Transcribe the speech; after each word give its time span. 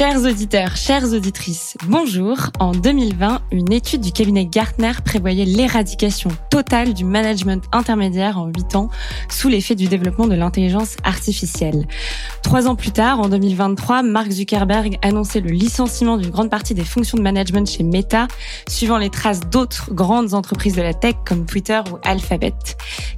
Chers 0.00 0.24
auditeurs, 0.24 0.76
chères 0.76 1.12
auditrices, 1.12 1.76
bonjour. 1.86 2.38
En 2.58 2.72
2020, 2.72 3.42
une 3.52 3.70
étude 3.70 4.00
du 4.00 4.12
cabinet 4.12 4.46
Gartner 4.46 4.92
prévoyait 5.04 5.44
l'éradication 5.44 6.30
totale 6.48 6.94
du 6.94 7.04
management 7.04 7.62
intermédiaire 7.70 8.38
en 8.38 8.46
8 8.46 8.76
ans 8.76 8.88
sous 9.28 9.48
l'effet 9.48 9.74
du 9.74 9.88
développement 9.88 10.26
de 10.26 10.34
l'intelligence 10.34 10.96
artificielle. 11.04 11.86
Trois 12.42 12.66
ans 12.66 12.76
plus 12.76 12.92
tard, 12.92 13.20
en 13.20 13.28
2023, 13.28 14.02
Mark 14.02 14.30
Zuckerberg 14.30 14.96
annonçait 15.02 15.40
le 15.40 15.50
licenciement 15.50 16.16
d'une 16.16 16.30
grande 16.30 16.48
partie 16.48 16.72
des 16.72 16.84
fonctions 16.84 17.18
de 17.18 17.22
management 17.22 17.68
chez 17.68 17.82
Meta, 17.82 18.26
suivant 18.70 18.96
les 18.96 19.10
traces 19.10 19.40
d'autres 19.50 19.92
grandes 19.92 20.32
entreprises 20.32 20.76
de 20.76 20.82
la 20.82 20.94
tech 20.94 21.16
comme 21.26 21.44
Twitter 21.44 21.78
ou 21.92 21.98
Alphabet. 22.04 22.54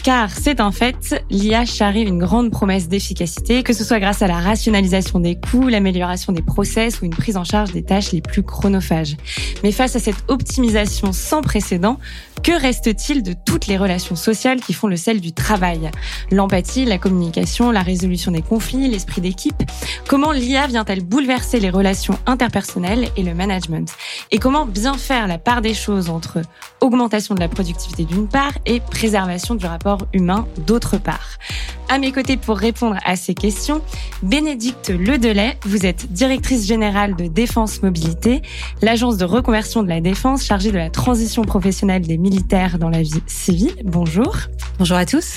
Car 0.02 0.30
c'est 0.30 0.58
un 0.58 0.72
fait, 0.72 1.24
l'IA 1.30 1.64
charrie 1.64 2.02
une 2.02 2.18
grande 2.18 2.50
promesse 2.50 2.88
d'efficacité, 2.88 3.62
que 3.62 3.72
ce 3.72 3.84
soit 3.84 4.00
grâce 4.00 4.20
à 4.20 4.26
la 4.26 4.40
rationalisation 4.40 5.20
des 5.20 5.38
coûts, 5.38 5.68
l'amélioration 5.68 6.32
des 6.32 6.42
processus, 6.42 6.71
ou 6.76 7.04
une 7.04 7.14
prise 7.14 7.36
en 7.36 7.44
charge 7.44 7.72
des 7.72 7.82
tâches 7.82 8.12
les 8.12 8.20
plus 8.20 8.42
chronophages. 8.42 9.16
Mais 9.62 9.72
face 9.72 9.94
à 9.96 9.98
cette 9.98 10.24
optimisation 10.28 11.12
sans 11.12 11.42
précédent, 11.42 11.98
que 12.42 12.60
reste-t-il 12.60 13.22
de 13.22 13.34
toutes 13.46 13.66
les 13.66 13.76
relations 13.76 14.16
sociales 14.16 14.60
qui 14.60 14.72
font 14.72 14.88
le 14.88 14.96
sel 14.96 15.20
du 15.20 15.32
travail? 15.32 15.90
L'empathie, 16.30 16.84
la 16.84 16.98
communication, 16.98 17.70
la 17.70 17.82
résolution 17.82 18.32
des 18.32 18.42
conflits, 18.42 18.88
l'esprit 18.88 19.20
d'équipe. 19.20 19.62
Comment 20.08 20.32
l'IA 20.32 20.66
vient-elle 20.66 21.04
bouleverser 21.04 21.60
les 21.60 21.70
relations 21.70 22.18
interpersonnelles 22.26 23.08
et 23.16 23.22
le 23.22 23.34
management? 23.34 23.94
Et 24.30 24.38
comment 24.38 24.66
bien 24.66 24.94
faire 24.94 25.28
la 25.28 25.38
part 25.38 25.60
des 25.60 25.74
choses 25.74 26.08
entre 26.08 26.40
augmentation 26.80 27.34
de 27.34 27.40
la 27.40 27.48
productivité 27.48 28.04
d'une 28.04 28.28
part 28.28 28.52
et 28.66 28.80
préservation 28.80 29.54
du 29.54 29.66
rapport 29.66 30.06
humain 30.12 30.46
d'autre 30.66 30.98
part? 30.98 31.38
À 31.92 31.98
mes 31.98 32.10
côtés 32.10 32.38
pour 32.38 32.56
répondre 32.56 32.96
à 33.04 33.16
ces 33.16 33.34
questions, 33.34 33.82
Bénédicte 34.22 34.88
Ledelay, 34.88 35.58
vous 35.66 35.84
êtes 35.84 36.10
directrice 36.10 36.66
générale 36.66 37.14
de 37.16 37.26
Défense 37.26 37.82
Mobilité, 37.82 38.40
l'agence 38.80 39.18
de 39.18 39.26
reconversion 39.26 39.82
de 39.82 39.90
la 39.90 40.00
défense 40.00 40.42
chargée 40.42 40.72
de 40.72 40.78
la 40.78 40.88
transition 40.88 41.42
professionnelle 41.42 42.00
des 42.00 42.16
militaire 42.16 42.78
dans 42.78 42.88
la 42.88 43.02
vie 43.02 43.22
civile. 43.26 43.74
Bonjour. 43.84 44.34
Bonjour 44.78 44.96
à 44.96 45.04
tous. 45.04 45.36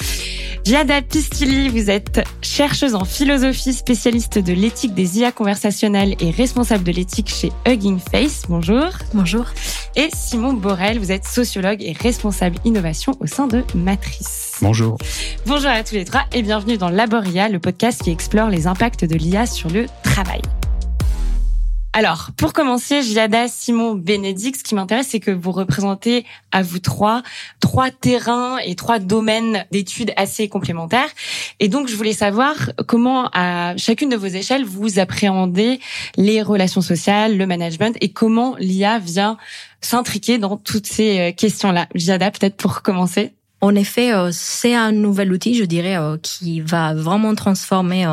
Giada 0.64 1.02
Pistili, 1.02 1.68
vous 1.68 1.90
êtes 1.90 2.24
chercheuse 2.42 2.96
en 2.96 3.04
philosophie, 3.04 3.74
spécialiste 3.74 4.40
de 4.40 4.54
l'éthique 4.54 4.94
des 4.94 5.20
IA 5.20 5.34
conversationnelles 5.34 6.16
et 6.22 6.32
responsable 6.32 6.86
de 6.86 6.94
l'éthique 6.94 7.28
chez 7.28 7.52
Hugging 7.68 8.00
Face. 8.00 8.44
Bonjour. 8.48 8.92
Bonjour. 9.14 9.44
Et 9.98 10.08
Simon 10.16 10.54
Borel, 10.54 11.00
vous 11.00 11.12
êtes 11.12 11.26
sociologue 11.26 11.84
et 11.84 11.92
responsable 11.92 12.60
innovation 12.64 13.12
au 13.20 13.28
sein 13.28 13.48
de 13.48 13.62
Matrice. 13.76 14.45
Bonjour. 14.62 14.98
Bonjour 15.46 15.70
à 15.70 15.84
tous 15.84 15.96
les 15.96 16.06
trois 16.06 16.24
et 16.34 16.42
bienvenue 16.42 16.78
dans 16.78 16.90
Laboria, 16.90 17.50
le 17.50 17.60
podcast 17.60 18.02
qui 18.02 18.12
explore 18.12 18.50
les 18.50 18.68
impacts 18.68 19.04
de 19.04 19.16
l'IA 19.16 19.46
sur 19.46 19.70
le 19.70 19.86
travail. 20.04 20.42
Alors, 21.92 22.32
pour 22.36 22.52
commencer, 22.52 23.02
Giada, 23.04 23.48
Simon, 23.48 23.96
Bénédicte, 23.96 24.60
ce 24.60 24.64
qui 24.64 24.76
m'intéresse, 24.76 25.08
c'est 25.12 25.22
que 25.22 25.32
vous 25.32 25.52
représentez 25.52 26.26
à 26.52 26.62
vous 26.62 26.80
trois 26.80 27.24
trois 27.62 27.90
terrains 27.90 28.58
et 28.58 28.76
trois 28.76 29.00
domaines 29.00 29.66
d'études 29.72 30.12
assez 30.18 30.50
complémentaires. 30.50 31.10
Et 31.62 31.70
donc, 31.70 31.88
je 31.88 31.96
voulais 31.96 32.14
savoir 32.14 32.56
comment, 32.88 33.30
à 33.34 33.78
chacune 33.78 34.10
de 34.10 34.18
vos 34.18 34.26
échelles, 34.26 34.66
vous 34.66 35.00
appréhendez 35.00 35.80
les 36.18 36.42
relations 36.42 36.82
sociales, 36.82 37.38
le 37.38 37.46
management, 37.46 37.96
et 38.02 38.12
comment 38.12 38.56
l'IA 38.60 39.00
vient 39.00 39.38
s'intriquer 39.80 40.38
dans 40.38 40.58
toutes 40.58 40.88
ces 40.88 41.20
euh, 41.20 41.32
questions-là. 41.32 41.88
Giada, 41.96 42.30
peut-être 42.32 42.58
pour 42.58 42.82
commencer. 42.82 43.34
En 43.66 43.74
effet, 43.74 44.14
euh, 44.14 44.30
c'est 44.32 44.76
un 44.76 44.92
nouvel 44.92 45.34
outil, 45.34 45.56
je 45.56 45.64
dirais, 45.64 45.98
euh, 45.98 46.18
qui 46.22 46.62
va 46.62 46.94
vraiment 46.94 47.34
transformer 47.34 48.06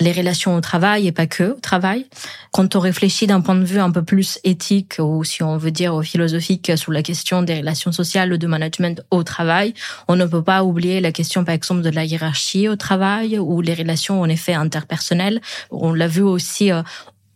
les 0.00 0.10
relations 0.10 0.56
au 0.56 0.60
travail 0.60 1.06
et 1.06 1.12
pas 1.12 1.28
que 1.28 1.52
au 1.52 1.60
travail. 1.60 2.06
Quand 2.50 2.74
on 2.74 2.80
réfléchit 2.80 3.28
d'un 3.28 3.40
point 3.40 3.54
de 3.54 3.64
vue 3.64 3.78
un 3.78 3.92
peu 3.92 4.02
plus 4.02 4.40
éthique 4.42 4.96
ou 4.98 5.22
si 5.22 5.44
on 5.44 5.56
veut 5.56 5.70
dire 5.70 6.02
philosophique 6.02 6.72
sur 6.74 6.90
la 6.90 7.04
question 7.04 7.42
des 7.42 7.58
relations 7.58 7.92
sociales 7.92 8.32
ou 8.32 8.38
de 8.38 8.48
management 8.48 9.04
au 9.12 9.22
travail, 9.22 9.72
on 10.08 10.16
ne 10.16 10.26
peut 10.26 10.42
pas 10.42 10.64
oublier 10.64 11.00
la 11.00 11.12
question 11.12 11.44
par 11.44 11.54
exemple 11.54 11.82
de 11.82 11.90
la 11.90 12.04
hiérarchie 12.04 12.68
au 12.68 12.74
travail 12.74 13.38
ou 13.38 13.60
les 13.60 13.74
relations 13.74 14.20
en 14.20 14.28
effet 14.28 14.54
interpersonnelles. 14.54 15.40
On 15.70 15.92
l'a 15.92 16.08
vu 16.08 16.22
aussi 16.22 16.72
euh, 16.72 16.82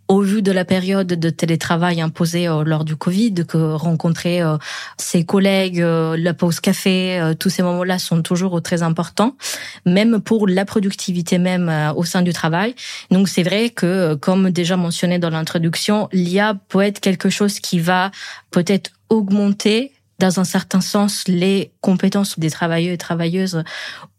au 0.08 0.20
vu 0.20 0.42
de 0.42 0.52
la 0.52 0.64
période 0.64 1.06
de 1.06 1.30
télétravail 1.30 2.00
imposée 2.00 2.48
euh, 2.48 2.62
lors 2.64 2.84
du 2.84 2.96
Covid, 2.96 3.34
que 3.46 3.56
rencontrer 3.74 4.40
euh, 4.40 4.56
ses 4.98 5.24
collègues, 5.24 5.80
euh, 5.80 6.16
la 6.16 6.34
pause 6.34 6.60
café, 6.60 7.32
tous 7.38 7.50
ces 7.50 7.62
moments-là 7.62 7.98
sont 7.98 8.22
toujours 8.22 8.62
très 8.62 8.82
importants, 8.82 9.36
même 9.84 10.20
pour 10.20 10.46
la 10.46 10.64
productivité 10.64 11.38
même 11.38 11.72
au 11.96 12.04
sein 12.04 12.22
du 12.22 12.32
travail. 12.32 12.74
Donc 13.10 13.28
c'est 13.28 13.42
vrai 13.42 13.70
que, 13.70 14.14
comme 14.14 14.50
déjà 14.50 14.76
mentionné 14.76 15.18
dans 15.18 15.30
l'introduction, 15.30 16.08
l'IA 16.12 16.54
peut 16.68 16.82
être 16.82 17.00
quelque 17.00 17.30
chose 17.30 17.60
qui 17.60 17.80
va 17.80 18.10
peut-être 18.50 18.90
augmenter 19.08 19.92
dans 20.18 20.40
un 20.40 20.44
certain 20.44 20.80
sens 20.80 21.24
les 21.28 21.72
compétences 21.80 22.38
des 22.38 22.50
travailleurs 22.50 22.94
et 22.94 22.98
travailleuses 22.98 23.62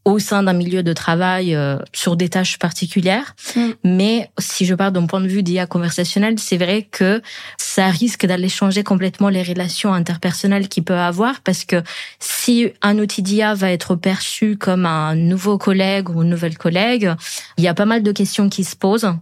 au 0.07 0.19
sein 0.19 0.41
d'un 0.41 0.53
milieu 0.53 0.83
de 0.83 0.93
travail 0.93 1.53
euh, 1.53 1.77
sur 1.91 2.15
des 2.15 2.29
tâches 2.29 2.57
particulières. 2.59 3.35
Mm. 3.57 3.61
Mais 3.83 4.31
si 4.39 4.65
je 4.65 4.73
parle 4.73 4.93
d'un 4.93 5.05
point 5.05 5.19
de 5.19 5.27
vue 5.27 5.43
d'IA 5.43 5.67
conversationnel, 5.67 6.39
c'est 6.39 6.55
vrai 6.55 6.87
que 6.89 7.21
ça 7.57 7.89
risque 7.89 8.25
d'aller 8.25 8.47
changer 8.47 8.83
complètement 8.83 9.27
les 9.27 9.43
relations 9.43 9.93
interpersonnelles 9.93 10.69
qu'il 10.69 10.85
peut 10.85 10.97
avoir 10.97 11.41
parce 11.41 11.65
que 11.65 11.83
si 12.21 12.69
un 12.81 12.99
outil 12.99 13.21
d'IA 13.21 13.53
va 13.53 13.69
être 13.69 13.95
perçu 13.95 14.55
comme 14.55 14.85
un 14.85 15.13
nouveau 15.13 15.57
collègue 15.57 16.09
ou 16.09 16.23
une 16.23 16.29
nouvelle 16.29 16.57
collègue, 16.57 17.11
il 17.57 17.65
y 17.65 17.67
a 17.67 17.73
pas 17.73 17.85
mal 17.85 18.01
de 18.01 18.13
questions 18.13 18.47
qui 18.47 18.63
se 18.63 18.77
posent, 18.77 19.13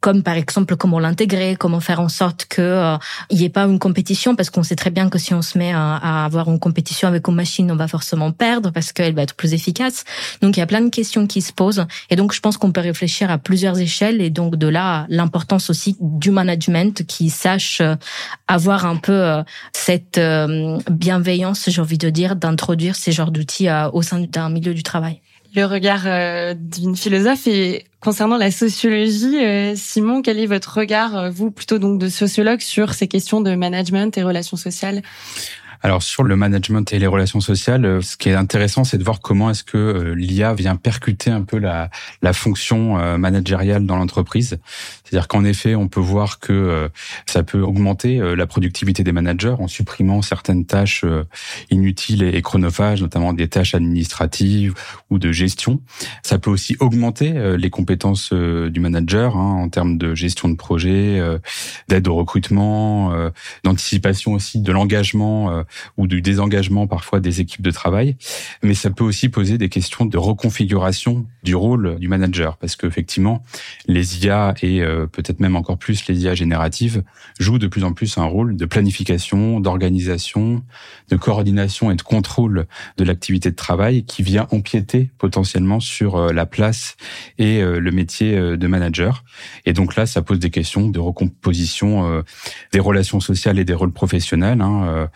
comme 0.00 0.24
par 0.24 0.34
exemple 0.34 0.74
comment 0.74 0.98
l'intégrer, 0.98 1.54
comment 1.56 1.78
faire 1.78 2.00
en 2.00 2.08
sorte 2.08 2.46
que 2.46 2.62
euh, 2.62 2.96
il 3.30 3.38
n'y 3.38 3.44
ait 3.44 3.48
pas 3.48 3.66
une 3.66 3.78
compétition 3.78 4.34
parce 4.34 4.50
qu'on 4.50 4.64
sait 4.64 4.74
très 4.74 4.90
bien 4.90 5.08
que 5.08 5.18
si 5.20 5.34
on 5.34 5.42
se 5.42 5.56
met 5.56 5.72
à, 5.72 5.94
à 5.94 6.24
avoir 6.24 6.50
une 6.50 6.58
compétition 6.58 7.06
avec 7.06 7.28
une 7.28 7.36
machine, 7.36 7.70
on 7.70 7.76
va 7.76 7.86
forcément 7.86 8.32
perdre 8.32 8.72
parce 8.72 8.90
qu'elle 8.90 9.14
va 9.14 9.22
être 9.22 9.34
plus 9.36 9.54
efficace. 9.54 10.02
Donc 10.40 10.56
il 10.56 10.60
y 10.60 10.62
a 10.62 10.66
plein 10.66 10.80
de 10.80 10.90
questions 10.90 11.26
qui 11.26 11.42
se 11.42 11.52
posent. 11.52 11.86
Et 12.10 12.16
donc 12.16 12.32
je 12.32 12.40
pense 12.40 12.56
qu'on 12.56 12.72
peut 12.72 12.80
réfléchir 12.80 13.30
à 13.30 13.38
plusieurs 13.38 13.78
échelles. 13.78 14.20
Et 14.20 14.30
donc 14.30 14.56
de 14.56 14.66
là 14.66 15.06
l'importance 15.08 15.70
aussi 15.70 15.96
du 16.00 16.30
management 16.30 17.04
qui 17.06 17.30
sache 17.30 17.80
euh, 17.80 17.94
avoir 18.48 18.86
un 18.86 18.96
peu 18.96 19.12
euh, 19.12 19.42
cette 19.72 20.18
euh, 20.18 20.78
bienveillance, 20.90 21.68
j'ai 21.68 21.80
envie 21.80 21.98
de 21.98 22.10
dire, 22.10 22.36
d'introduire 22.36 22.96
ces 22.96 23.12
genres 23.12 23.30
d'outils 23.30 23.68
au 23.92 24.02
sein 24.02 24.20
d'un 24.20 24.50
milieu 24.50 24.74
du 24.74 24.82
travail. 24.82 25.20
Le 25.54 25.66
regard 25.66 26.54
d'une 26.56 26.96
philosophe 26.96 27.46
et 27.46 27.84
concernant 28.00 28.38
la 28.38 28.50
sociologie, 28.50 29.76
Simon, 29.76 30.22
quel 30.22 30.38
est 30.38 30.46
votre 30.46 30.78
regard, 30.78 31.30
vous 31.30 31.50
plutôt 31.50 31.78
donc 31.78 32.00
de 32.00 32.08
sociologue, 32.08 32.60
sur 32.60 32.94
ces 32.94 33.06
questions 33.06 33.42
de 33.42 33.54
management 33.54 34.16
et 34.16 34.22
relations 34.22 34.56
sociales? 34.56 35.02
Alors 35.82 36.02
sur 36.02 36.22
le 36.22 36.36
management 36.36 36.92
et 36.92 36.98
les 36.98 37.08
relations 37.08 37.40
sociales, 37.40 37.84
euh, 37.84 38.00
ce 38.00 38.16
qui 38.16 38.28
est 38.28 38.34
intéressant, 38.34 38.84
c'est 38.84 38.98
de 38.98 39.04
voir 39.04 39.20
comment 39.20 39.50
est-ce 39.50 39.64
que 39.64 39.76
euh, 39.76 40.14
l'IA 40.14 40.54
vient 40.54 40.76
percuter 40.76 41.30
un 41.30 41.42
peu 41.42 41.58
la, 41.58 41.90
la 42.22 42.32
fonction 42.32 42.98
euh, 42.98 43.18
managériale 43.18 43.84
dans 43.84 43.96
l'entreprise. 43.96 44.58
C'est-à-dire 45.02 45.26
qu'en 45.26 45.44
effet, 45.44 45.74
on 45.74 45.88
peut 45.88 46.00
voir 46.00 46.38
que 46.38 46.88
ça 47.26 47.42
peut 47.42 47.60
augmenter 47.60 48.18
la 48.34 48.46
productivité 48.46 49.04
des 49.04 49.12
managers 49.12 49.56
en 49.58 49.68
supprimant 49.68 50.22
certaines 50.22 50.64
tâches 50.64 51.04
inutiles 51.70 52.22
et 52.22 52.40
chronophages, 52.40 53.02
notamment 53.02 53.34
des 53.34 53.46
tâches 53.46 53.74
administratives 53.74 54.72
ou 55.10 55.18
de 55.18 55.30
gestion. 55.30 55.82
Ça 56.22 56.38
peut 56.38 56.48
aussi 56.48 56.78
augmenter 56.80 57.58
les 57.58 57.68
compétences 57.68 58.32
du 58.32 58.80
manager 58.80 59.36
hein, 59.36 59.56
en 59.64 59.68
termes 59.68 59.98
de 59.98 60.14
gestion 60.14 60.48
de 60.48 60.56
projet, 60.56 61.20
d'aide 61.88 62.08
au 62.08 62.14
recrutement, 62.14 63.12
d'anticipation 63.64 64.32
aussi 64.32 64.62
de 64.62 64.72
l'engagement 64.72 65.62
ou 65.96 66.06
du 66.06 66.22
désengagement 66.22 66.86
parfois 66.86 67.20
des 67.20 67.40
équipes 67.40 67.62
de 67.62 67.70
travail, 67.70 68.16
mais 68.62 68.74
ça 68.74 68.90
peut 68.90 69.04
aussi 69.04 69.28
poser 69.28 69.58
des 69.58 69.68
questions 69.68 70.06
de 70.06 70.18
reconfiguration 70.18 71.26
du 71.42 71.54
rôle 71.54 71.96
du 71.98 72.08
manager, 72.08 72.56
parce 72.56 72.76
qu'effectivement, 72.76 73.42
les 73.86 74.24
IA 74.24 74.54
et 74.62 74.82
euh, 74.82 75.06
peut-être 75.06 75.40
même 75.40 75.56
encore 75.56 75.78
plus 75.78 76.06
les 76.06 76.22
IA 76.22 76.34
génératives 76.34 77.02
jouent 77.38 77.58
de 77.58 77.66
plus 77.66 77.84
en 77.84 77.92
plus 77.92 78.18
un 78.18 78.24
rôle 78.24 78.56
de 78.56 78.64
planification, 78.64 79.60
d'organisation, 79.60 80.62
de 81.10 81.16
coordination 81.16 81.90
et 81.90 81.96
de 81.96 82.02
contrôle 82.02 82.66
de 82.96 83.04
l'activité 83.04 83.50
de 83.50 83.56
travail 83.56 84.04
qui 84.04 84.22
vient 84.22 84.46
empiéter 84.50 85.10
potentiellement 85.18 85.80
sur 85.80 86.16
euh, 86.16 86.32
la 86.32 86.46
place 86.46 86.96
et 87.38 87.62
euh, 87.62 87.80
le 87.80 87.90
métier 87.90 88.36
de 88.36 88.66
manager. 88.66 89.24
Et 89.66 89.72
donc 89.72 89.96
là, 89.96 90.06
ça 90.06 90.22
pose 90.22 90.38
des 90.38 90.50
questions 90.50 90.88
de 90.88 90.98
recomposition 90.98 92.22
des 92.72 92.80
relations 92.80 93.20
sociales 93.20 93.58
et 93.58 93.64
des 93.64 93.74
rôles 93.74 93.92
professionnels, 93.92 94.60
hein, 94.60 95.08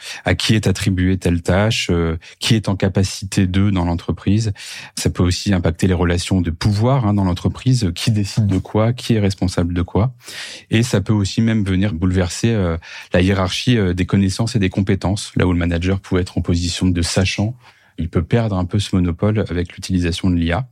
est 0.54 0.66
attribuée 0.66 1.16
telle 1.18 1.42
tâche, 1.42 1.88
euh, 1.90 2.16
qui 2.38 2.54
est 2.54 2.68
en 2.68 2.76
capacité 2.76 3.46
d'eux 3.46 3.70
dans 3.70 3.84
l'entreprise. 3.84 4.52
Ça 4.96 5.10
peut 5.10 5.22
aussi 5.22 5.52
impacter 5.52 5.86
les 5.86 5.94
relations 5.94 6.40
de 6.40 6.50
pouvoir 6.50 7.06
hein, 7.06 7.14
dans 7.14 7.24
l'entreprise, 7.24 7.90
qui 7.94 8.10
décide 8.10 8.46
de 8.46 8.58
quoi, 8.58 8.92
qui 8.92 9.14
est 9.14 9.20
responsable 9.20 9.74
de 9.74 9.82
quoi. 9.82 10.14
Et 10.70 10.82
ça 10.82 11.00
peut 11.00 11.12
aussi 11.12 11.40
même 11.40 11.64
venir 11.64 11.94
bouleverser 11.94 12.50
euh, 12.50 12.76
la 13.12 13.22
hiérarchie 13.22 13.78
euh, 13.78 13.94
des 13.94 14.06
connaissances 14.06 14.56
et 14.56 14.58
des 14.58 14.70
compétences, 14.70 15.32
là 15.36 15.46
où 15.46 15.52
le 15.52 15.58
manager 15.58 16.00
pouvait 16.00 16.20
être 16.20 16.38
en 16.38 16.42
position 16.42 16.86
de 16.86 17.02
sachant 17.02 17.56
il 17.98 18.08
peut 18.08 18.22
perdre 18.22 18.56
un 18.56 18.64
peu 18.64 18.78
ce 18.78 18.94
monopole 18.94 19.44
avec 19.48 19.74
l'utilisation 19.74 20.30
de 20.30 20.36
l'IA. 20.36 20.68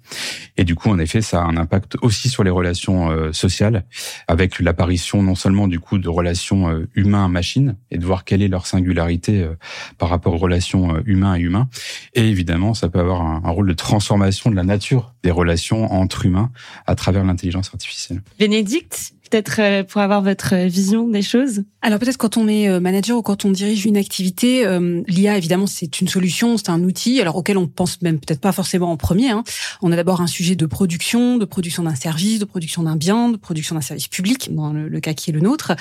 Et 0.57 0.65
du 0.65 0.75
coup, 0.75 0.91
en 0.91 0.99
effet, 0.99 1.21
ça 1.21 1.43
a 1.43 1.45
un 1.45 1.57
impact 1.57 1.97
aussi 2.03 2.29
sur 2.29 2.45
les 2.45 2.51
relations 2.51 3.11
euh, 3.11 3.33
sociales, 3.33 3.85
avec 4.29 4.61
l'apparition 4.61 5.23
non 5.23 5.35
seulement 5.35 5.69
du 5.69 5.81
coup 5.81 5.99
de 5.99 6.09
relations 6.09 6.71
euh, 6.71 6.89
humain-machine 6.95 7.77
et 7.91 7.99
de 7.99 8.05
voir 8.05 8.25
quelle 8.25 8.43
est 8.43 8.49
leur 8.49 8.67
singularité 8.67 9.43
euh, 9.43 9.55
par 9.99 10.09
rapport 10.09 10.35
aux 10.35 10.39
relations 10.39 11.03
humain 11.07 11.33
à 11.33 11.39
humain. 11.39 11.69
Et 12.15 12.29
évidemment, 12.29 12.75
ça 12.75 12.89
peut 12.89 13.01
avoir 13.01 13.23
un, 13.23 13.43
un 13.45 13.51
rôle 13.51 13.69
de 13.69 13.75
transformation 13.75 14.51
de 14.51 14.57
la 14.57 14.65
nature 14.65 15.15
des 15.23 15.31
relations 15.31 15.93
entre 15.93 16.27
humains 16.27 16.51
à 16.87 16.95
travers 16.95 17.25
l'intelligence 17.25 17.71
artificielle. 17.73 18.23
Bénédicte, 18.39 19.15
peut-être 19.35 19.59
euh, 19.59 19.83
pour 19.83 20.01
avoir 20.01 20.23
votre 20.23 20.55
vision 20.55 21.09
des 21.09 21.23
choses 21.23 21.65
Alors 21.83 21.99
peut-être 21.99 22.19
quand 22.19 22.37
on 22.37 22.47
est 22.47 22.69
euh, 22.69 22.79
manager 22.79 23.19
ou 23.19 23.23
quand 23.23 23.45
on 23.45 23.51
dirige 23.51 23.85
une 23.85 23.97
activité, 23.97 24.65
euh, 24.65 25.03
l'IA 25.09 25.37
évidemment 25.37 25.67
c'est 25.67 26.01
une 26.01 26.07
solution, 26.07 26.57
c'est 26.57 26.71
un 26.71 26.85
outil, 26.85 27.21
alors 27.21 27.35
auquel 27.35 27.59
on 27.59 27.67
pense 27.67 28.01
même 28.01 28.21
peut-être 28.21 28.41
pas 28.41 28.53
forcément 28.53 28.93
en 28.93 28.97
premier. 28.97 29.31
Hein. 29.31 29.43
On 29.83 29.91
a 29.91 29.97
d'abord 29.97 30.21
un 30.21 30.29
sujet 30.29 30.55
de 30.55 30.67
production, 30.67 31.37
de 31.37 31.45
production 31.45 31.83
d'un 31.83 31.97
service, 31.97 32.39
de 32.39 32.45
production 32.45 32.85
d'un 32.85 32.95
bien, 32.95 33.29
de 33.29 33.37
production 33.37 33.75
d'un 33.75 33.81
service 33.81 34.07
public, 34.07 34.55
dans 34.55 34.73
le, 34.73 35.01
cas 35.01 35.15
qui 35.15 35.31
est 35.31 35.33
le 35.33 35.41
nôtre. 35.41 35.73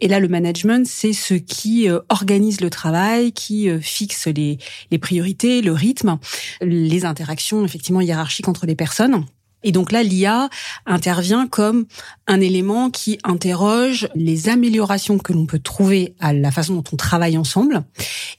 Et 0.00 0.06
là 0.06 0.20
le 0.20 0.28
management 0.28 0.86
c'est 0.86 1.12
ce 1.12 1.34
qui 1.34 1.88
organise 2.08 2.60
le 2.60 2.70
travail, 2.70 3.32
qui 3.32 3.68
fixe 3.80 4.28
les, 4.28 4.58
les 4.92 4.98
priorités, 4.98 5.62
le 5.62 5.72
rythme, 5.72 6.18
les 6.60 7.04
interactions 7.04 7.64
effectivement 7.64 8.00
hiérarchiques 8.00 8.46
entre 8.46 8.66
les 8.66 8.76
personnes. 8.76 9.24
Et 9.62 9.72
donc 9.72 9.92
là, 9.92 10.02
l'IA 10.02 10.48
intervient 10.86 11.46
comme 11.46 11.86
un 12.26 12.40
élément 12.40 12.90
qui 12.90 13.18
interroge 13.24 14.08
les 14.14 14.48
améliorations 14.48 15.18
que 15.18 15.32
l'on 15.32 15.46
peut 15.46 15.58
trouver 15.58 16.14
à 16.20 16.32
la 16.32 16.50
façon 16.50 16.74
dont 16.74 16.84
on 16.92 16.96
travaille 16.96 17.36
ensemble 17.36 17.82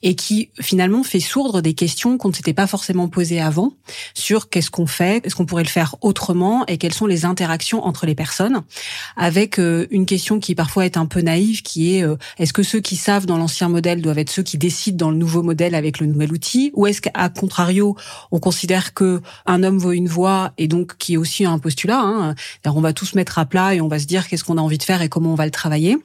et 0.02 0.16
qui 0.16 0.50
finalement 0.60 1.04
fait 1.04 1.20
sourdre 1.20 1.62
des 1.62 1.74
questions 1.74 2.18
qu'on 2.18 2.30
ne 2.30 2.34
s'était 2.34 2.54
pas 2.54 2.68
forcément 2.68 3.10
posées 3.10 3.42
avant 3.42 3.74
sur 4.14 4.50
qu'est-ce 4.50 4.72
qu'on 4.72 4.88
fait, 4.88 5.26
est-ce 5.26 5.36
qu'on 5.36 5.46
pourrait 5.46 5.64
le 5.64 5.70
faire 5.70 5.96
autrement 6.02 6.66
et 6.68 6.78
quelles 6.78 6.94
sont 6.94 7.06
les 7.06 7.26
interactions 7.26 7.86
entre 7.86 8.06
les 8.06 8.16
personnes 8.16 8.62
avec 9.18 9.60
euh, 9.60 9.88
une 9.92 10.06
question 10.06 10.40
qui 10.40 10.56
parfois 10.56 10.86
est 10.86 10.98
un 10.98 11.06
peu 11.06 11.22
naïve 11.22 11.62
qui 11.62 11.96
est 11.96 12.04
euh, 12.04 12.16
est-ce 12.38 12.54
que 12.54 12.64
ceux 12.64 12.80
qui 12.80 12.96
savent 12.96 13.26
dans 13.26 13.38
l'ancien 13.38 13.70
modèle 13.70 14.02
doivent 14.02 14.20
être 14.20 14.32
ceux 14.32 14.44
qui 14.44 14.58
décident 14.58 15.06
dans 15.06 15.12
le 15.12 15.18
nouveau 15.18 15.44
modèle 15.44 15.76
avec 15.76 16.00
le 16.00 16.08
nouvel 16.08 16.32
outil 16.32 16.72
ou 16.76 16.88
est-ce 16.88 17.02
qu'à 17.02 17.30
contrario 17.30 17.96
on 18.32 18.40
considère 18.40 18.94
que 18.94 19.22
un 19.46 19.64
homme 19.64 19.78
vaut 19.78 19.92
une 19.92 20.08
voix 20.08 20.54
et 20.58 20.68
donc 20.68 20.98
qui 20.98 21.11
aussi 21.18 21.46
un 21.46 21.60
postulat. 21.60 22.00
Hein. 22.00 22.36
On 22.66 22.82
va 22.82 22.94
tous 22.94 23.16
mettre 23.16 23.40
à 23.40 23.46
plat 23.46 23.76
et 23.76 23.82
on 23.82 23.88
va 23.88 24.00
se 24.00 24.06
dire 24.06 24.28
qu'est-ce 24.28 24.44
qu'on 24.44 24.58
a 24.58 24.62
envie 24.62 24.78
de 24.78 24.84
faire 24.84 25.02
et 25.02 25.10
comment 25.10 25.32
on 25.32 25.36
va 25.36 25.46
le 25.46 25.52
travailler. 25.52 25.98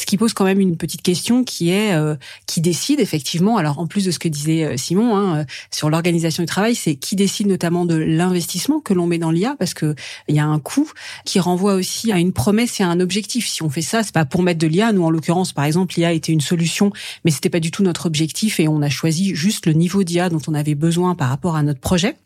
Ce 0.00 0.06
qui 0.06 0.16
pose 0.16 0.32
quand 0.32 0.44
même 0.44 0.60
une 0.60 0.76
petite 0.76 1.02
question 1.02 1.44
qui 1.44 1.70
est 1.70 1.94
euh, 1.94 2.16
qui 2.46 2.60
décide 2.60 3.00
effectivement. 3.00 3.56
Alors 3.56 3.78
en 3.78 3.86
plus 3.86 4.04
de 4.04 4.10
ce 4.10 4.18
que 4.18 4.28
disait 4.28 4.64
euh, 4.64 4.76
Simon 4.76 5.16
hein, 5.16 5.38
euh, 5.38 5.44
sur 5.70 5.90
l'organisation 5.90 6.42
du 6.42 6.46
travail, 6.46 6.74
c'est 6.74 6.94
qui 6.94 7.16
décide 7.16 7.46
notamment 7.46 7.84
de 7.84 7.96
l'investissement 7.96 8.80
que 8.80 8.94
l'on 8.94 9.06
met 9.06 9.18
dans 9.18 9.30
l'IA 9.30 9.56
parce 9.58 9.74
que 9.74 9.94
il 10.28 10.34
y 10.34 10.38
a 10.38 10.46
un 10.46 10.58
coût 10.58 10.90
qui 11.24 11.40
renvoie 11.40 11.74
aussi 11.74 12.12
à 12.12 12.18
une 12.18 12.32
promesse 12.32 12.80
et 12.80 12.82
à 12.82 12.88
un 12.88 13.00
objectif. 13.00 13.48
Si 13.48 13.62
on 13.62 13.70
fait 13.70 13.82
ça, 13.82 14.02
c'est 14.02 14.14
pas 14.14 14.24
pour 14.24 14.42
mettre 14.42 14.58
de 14.58 14.66
l'IA. 14.66 14.92
Nous 14.92 15.04
en 15.04 15.10
l'occurrence, 15.10 15.52
par 15.52 15.64
exemple, 15.64 15.94
l'IA 15.96 16.12
était 16.12 16.32
une 16.32 16.40
solution, 16.40 16.92
mais 17.24 17.30
c'était 17.30 17.50
pas 17.50 17.60
du 17.60 17.70
tout 17.70 17.82
notre 17.82 18.06
objectif 18.06 18.60
et 18.60 18.68
on 18.68 18.82
a 18.82 18.88
choisi 18.88 19.34
juste 19.34 19.66
le 19.66 19.72
niveau 19.72 20.04
d'IA 20.04 20.28
dont 20.28 20.42
on 20.46 20.54
avait 20.54 20.74
besoin 20.74 21.14
par 21.14 21.28
rapport 21.28 21.56
à 21.56 21.62
notre 21.62 21.80
projet. 21.80 22.16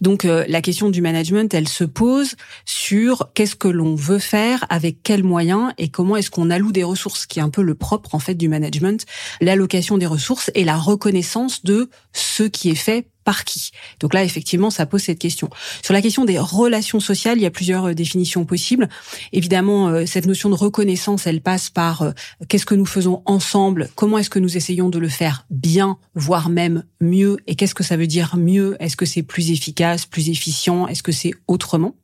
Donc 0.00 0.24
euh, 0.24 0.44
la 0.48 0.60
question 0.62 0.90
du 0.90 1.00
management, 1.00 1.52
elle 1.54 1.68
se 1.68 1.84
pose 1.84 2.34
sur 2.64 3.30
qu'est-ce 3.34 3.56
que 3.56 3.68
l'on 3.68 3.94
veut 3.94 4.18
faire, 4.18 4.64
avec 4.68 5.02
quels 5.02 5.24
moyens 5.24 5.72
et 5.78 5.88
comment 5.88 6.16
est-ce 6.16 6.30
qu'on 6.30 6.50
alloue 6.50 6.72
des 6.72 6.84
ressources, 6.84 7.26
qui 7.26 7.38
est 7.38 7.42
un 7.42 7.50
peu 7.50 7.62
le 7.62 7.74
propre 7.74 8.14
en 8.14 8.18
fait 8.18 8.34
du 8.34 8.48
management, 8.48 9.04
l'allocation 9.40 9.98
des 9.98 10.06
ressources 10.06 10.50
et 10.54 10.64
la 10.64 10.76
reconnaissance 10.76 11.64
de 11.64 11.90
ce 12.12 12.44
qui 12.44 12.70
est 12.70 12.74
fait 12.74 13.08
par 13.24 13.44
qui 13.44 13.70
Donc 14.00 14.14
là, 14.14 14.22
effectivement, 14.22 14.70
ça 14.70 14.86
pose 14.86 15.02
cette 15.02 15.18
question. 15.18 15.50
Sur 15.82 15.94
la 15.94 16.02
question 16.02 16.24
des 16.24 16.38
relations 16.38 17.00
sociales, 17.00 17.38
il 17.38 17.42
y 17.42 17.46
a 17.46 17.50
plusieurs 17.50 17.86
euh, 17.86 17.94
définitions 17.94 18.44
possibles. 18.44 18.88
Évidemment, 19.32 19.88
euh, 19.88 20.06
cette 20.06 20.26
notion 20.26 20.50
de 20.50 20.54
reconnaissance, 20.54 21.26
elle 21.26 21.40
passe 21.40 21.70
par 21.70 22.02
euh, 22.02 22.12
qu'est-ce 22.48 22.66
que 22.66 22.74
nous 22.74 22.86
faisons 22.86 23.22
ensemble, 23.24 23.88
comment 23.94 24.18
est-ce 24.18 24.30
que 24.30 24.38
nous 24.38 24.56
essayons 24.56 24.90
de 24.90 24.98
le 24.98 25.08
faire 25.08 25.46
bien, 25.50 25.98
voire 26.14 26.50
même 26.50 26.84
mieux, 27.00 27.38
et 27.46 27.54
qu'est-ce 27.54 27.74
que 27.74 27.82
ça 27.82 27.96
veut 27.96 28.06
dire 28.06 28.36
mieux? 28.36 28.76
Est-ce 28.78 28.96
que 28.96 29.06
c'est 29.06 29.22
plus 29.22 29.50
efficace, 29.50 30.06
plus 30.06 30.28
efficient? 30.28 30.86
Est-ce 30.86 31.02
que 31.02 31.12
c'est 31.12 31.32
autrement? 31.48 31.94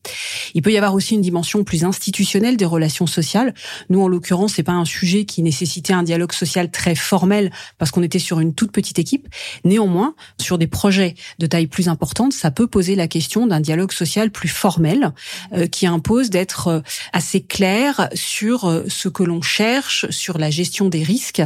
Il 0.54 0.62
peut 0.62 0.72
y 0.72 0.78
avoir 0.78 0.94
aussi 0.94 1.14
une 1.14 1.20
dimension 1.20 1.64
plus 1.64 1.84
institutionnelle 1.84 2.56
des 2.56 2.64
relations 2.64 3.06
sociales. 3.06 3.54
Nous, 3.88 4.00
en 4.00 4.08
l'occurrence, 4.08 4.54
c'est 4.54 4.62
pas 4.62 4.72
un 4.72 4.84
sujet 4.84 5.24
qui 5.24 5.42
nécessitait 5.42 5.92
un 5.92 6.02
dialogue 6.02 6.32
social 6.32 6.70
très 6.70 6.94
formel 6.94 7.52
parce 7.78 7.90
qu'on 7.90 8.02
était 8.02 8.18
sur 8.18 8.40
une 8.40 8.54
toute 8.54 8.72
petite 8.72 8.98
équipe. 8.98 9.28
Néanmoins, 9.64 10.14
sur 10.38 10.58
des 10.58 10.66
projets 10.66 11.09
de 11.38 11.46
taille 11.46 11.66
plus 11.66 11.88
importante, 11.88 12.32
ça 12.32 12.50
peut 12.50 12.66
poser 12.66 12.94
la 12.94 13.08
question 13.08 13.46
d'un 13.46 13.60
dialogue 13.60 13.92
social 13.92 14.30
plus 14.30 14.48
formel 14.48 15.12
euh, 15.52 15.66
qui 15.66 15.86
impose 15.86 16.30
d'être 16.30 16.68
euh, 16.68 16.80
assez 17.12 17.40
clair 17.40 18.08
sur 18.14 18.64
euh, 18.64 18.84
ce 18.88 19.08
que 19.08 19.22
l'on 19.22 19.42
cherche, 19.42 20.08
sur 20.10 20.38
la 20.38 20.50
gestion 20.50 20.88
des 20.88 21.02
risques. 21.02 21.42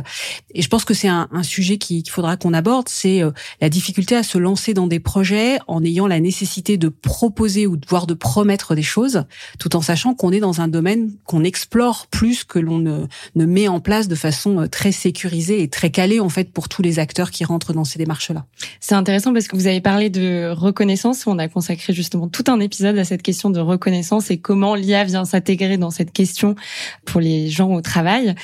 Et 0.54 0.62
je 0.62 0.68
pense 0.68 0.84
que 0.84 0.94
c'est 0.94 1.08
un, 1.08 1.28
sujet 1.42 1.78
qu'il 1.78 2.08
faudra 2.08 2.36
qu'on 2.36 2.54
aborde, 2.54 2.88
c'est 2.88 3.22
la 3.60 3.68
difficulté 3.68 4.16
à 4.16 4.22
se 4.22 4.38
lancer 4.38 4.72
dans 4.72 4.86
des 4.86 4.98
projets 4.98 5.58
en 5.66 5.84
ayant 5.84 6.06
la 6.06 6.20
nécessité 6.20 6.78
de 6.78 6.88
proposer 6.88 7.66
ou 7.66 7.76
de 7.76 7.86
voir 7.86 8.06
de 8.06 8.14
promettre 8.14 8.74
des 8.74 8.82
choses, 8.82 9.24
tout 9.58 9.76
en 9.76 9.82
sachant 9.82 10.14
qu'on 10.14 10.32
est 10.32 10.40
dans 10.40 10.60
un 10.60 10.68
domaine 10.68 11.12
qu'on 11.26 11.44
explore 11.44 12.06
plus 12.06 12.44
que 12.44 12.58
l'on 12.58 12.78
ne, 12.78 13.06
ne 13.34 13.44
met 13.44 13.68
en 13.68 13.80
place 13.80 14.08
de 14.08 14.14
façon 14.14 14.68
très 14.70 14.92
sécurisée 14.92 15.62
et 15.62 15.68
très 15.68 15.90
calée 15.90 16.20
en 16.20 16.28
fait 16.28 16.50
pour 16.50 16.68
tous 16.68 16.82
les 16.82 16.98
acteurs 16.98 17.30
qui 17.30 17.44
rentrent 17.44 17.72
dans 17.72 17.84
ces 17.84 17.98
démarches-là. 17.98 18.46
C'est 18.80 18.94
intéressant 18.94 19.32
parce 19.32 19.48
que 19.48 19.53
vous 19.54 19.68
avez 19.68 19.80
parlé 19.80 20.10
de 20.10 20.50
reconnaissance. 20.50 21.26
On 21.26 21.38
a 21.38 21.48
consacré 21.48 21.92
justement 21.92 22.28
tout 22.28 22.44
un 22.48 22.58
épisode 22.58 22.98
à 22.98 23.04
cette 23.04 23.22
question 23.22 23.50
de 23.50 23.60
reconnaissance 23.60 24.30
et 24.30 24.38
comment 24.38 24.74
l'IA 24.74 25.04
vient 25.04 25.24
s'intégrer 25.24 25.78
dans 25.78 25.90
cette 25.90 26.12
question 26.12 26.56
pour 27.04 27.20
les 27.20 27.48
gens 27.48 27.72
au 27.72 27.80
travail. 27.80 28.34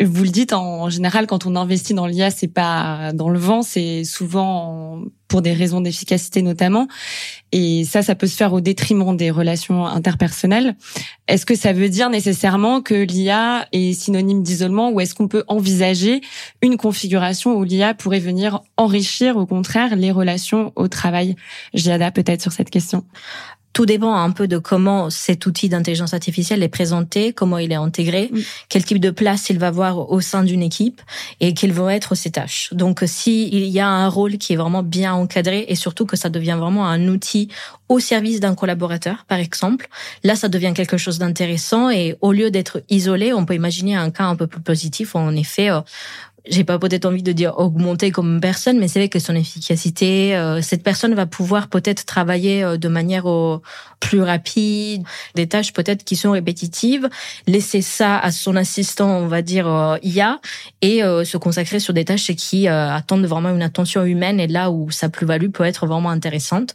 Vous 0.00 0.22
le 0.22 0.28
dites, 0.28 0.52
en 0.52 0.90
général, 0.90 1.26
quand 1.26 1.46
on 1.46 1.56
investit 1.56 1.94
dans 1.94 2.06
l'IA, 2.06 2.30
c'est 2.30 2.48
pas 2.48 3.12
dans 3.14 3.30
le 3.30 3.38
vent, 3.38 3.62
c'est 3.62 4.04
souvent 4.04 5.02
pour 5.28 5.42
des 5.42 5.52
raisons 5.52 5.80
d'efficacité 5.80 6.42
notamment. 6.42 6.88
Et 7.52 7.84
ça, 7.84 8.02
ça 8.02 8.14
peut 8.14 8.26
se 8.26 8.36
faire 8.36 8.52
au 8.52 8.60
détriment 8.60 9.16
des 9.16 9.30
relations 9.30 9.86
interpersonnelles. 9.86 10.74
Est-ce 11.28 11.46
que 11.46 11.54
ça 11.54 11.72
veut 11.72 11.88
dire 11.88 12.10
nécessairement 12.10 12.80
que 12.80 12.94
l'IA 12.94 13.66
est 13.72 13.92
synonyme 13.92 14.42
d'isolement 14.42 14.90
ou 14.90 15.00
est-ce 15.00 15.14
qu'on 15.14 15.28
peut 15.28 15.44
envisager 15.46 16.20
une 16.62 16.76
configuration 16.76 17.54
où 17.56 17.64
l'IA 17.64 17.94
pourrait 17.94 18.18
venir 18.18 18.62
enrichir 18.76 19.36
au 19.36 19.46
contraire 19.46 19.96
les 19.96 20.10
relations 20.10 20.72
au 20.76 20.88
travail? 20.88 21.36
Giada 21.74 22.10
peut-être 22.10 22.42
sur 22.42 22.52
cette 22.52 22.70
question. 22.70 23.04
Tout 23.72 23.86
dépend 23.86 24.14
un 24.14 24.30
peu 24.30 24.48
de 24.48 24.58
comment 24.58 25.10
cet 25.10 25.46
outil 25.46 25.68
d'intelligence 25.68 26.14
artificielle 26.14 26.62
est 26.62 26.68
présenté, 26.68 27.32
comment 27.32 27.58
il 27.58 27.70
est 27.70 27.76
intégré, 27.76 28.30
mm. 28.32 28.38
quel 28.68 28.84
type 28.84 29.00
de 29.00 29.10
place 29.10 29.50
il 29.50 29.58
va 29.58 29.68
avoir 29.68 30.10
au 30.10 30.20
sein 30.20 30.42
d'une 30.42 30.62
équipe 30.62 31.00
et 31.40 31.54
quelles 31.54 31.72
vont 31.72 31.88
être 31.90 32.14
ses 32.14 32.30
tâches. 32.30 32.70
Donc, 32.72 33.02
s'il 33.06 33.54
y 33.54 33.80
a 33.80 33.88
un 33.88 34.08
rôle 34.08 34.38
qui 34.38 34.54
est 34.54 34.56
vraiment 34.56 34.82
bien 34.82 35.14
encadré 35.14 35.66
et 35.68 35.74
surtout 35.74 36.06
que 36.06 36.16
ça 36.16 36.28
devient 36.28 36.56
vraiment 36.58 36.86
un 36.86 37.08
outil 37.08 37.48
au 37.88 38.00
service 38.00 38.40
d'un 38.40 38.54
collaborateur, 38.54 39.24
par 39.26 39.38
exemple, 39.38 39.88
là, 40.24 40.36
ça 40.36 40.48
devient 40.48 40.72
quelque 40.74 40.98
chose 40.98 41.18
d'intéressant 41.18 41.88
et 41.90 42.16
au 42.20 42.32
lieu 42.32 42.50
d'être 42.50 42.82
isolé, 42.90 43.32
on 43.32 43.46
peut 43.46 43.54
imaginer 43.54 43.96
un 43.96 44.10
cas 44.10 44.24
un 44.24 44.36
peu 44.36 44.46
plus 44.46 44.60
positif 44.60 45.14
où 45.14 45.18
en 45.18 45.34
effet, 45.34 45.70
euh, 45.70 45.80
j'ai 46.50 46.64
pas 46.64 46.78
peut-être 46.78 47.04
envie 47.04 47.22
de 47.22 47.32
dire 47.32 47.58
augmenter 47.58 48.10
comme 48.10 48.40
personne, 48.40 48.78
mais 48.78 48.88
c'est 48.88 48.98
vrai 48.98 49.08
que 49.08 49.18
son 49.18 49.34
efficacité, 49.34 50.36
euh, 50.36 50.62
cette 50.62 50.82
personne 50.82 51.14
va 51.14 51.26
pouvoir 51.26 51.68
peut-être 51.68 52.04
travailler 52.04 52.62
euh, 52.62 52.76
de 52.76 52.88
manière 52.88 53.28
euh, 53.28 53.60
plus 54.00 54.22
rapide, 54.22 55.02
des 55.34 55.46
tâches 55.46 55.72
peut-être 55.72 56.04
qui 56.04 56.16
sont 56.16 56.32
répétitives, 56.32 57.08
laisser 57.46 57.82
ça 57.82 58.18
à 58.18 58.30
son 58.30 58.56
assistant, 58.56 59.08
on 59.18 59.26
va 59.26 59.42
dire 59.42 59.98
IA, 60.02 60.40
et 60.82 61.00
se 61.00 61.36
consacrer 61.36 61.80
sur 61.80 61.92
des 61.92 62.04
tâches 62.04 62.32
qui 62.36 62.68
attendent 62.68 63.26
vraiment 63.26 63.50
une 63.50 63.62
attention 63.62 64.04
humaine 64.04 64.38
et 64.38 64.46
là 64.46 64.70
où 64.70 64.92
sa 64.92 65.08
plus-value 65.08 65.50
peut 65.50 65.64
être 65.64 65.86
vraiment 65.86 66.10
intéressante. 66.10 66.74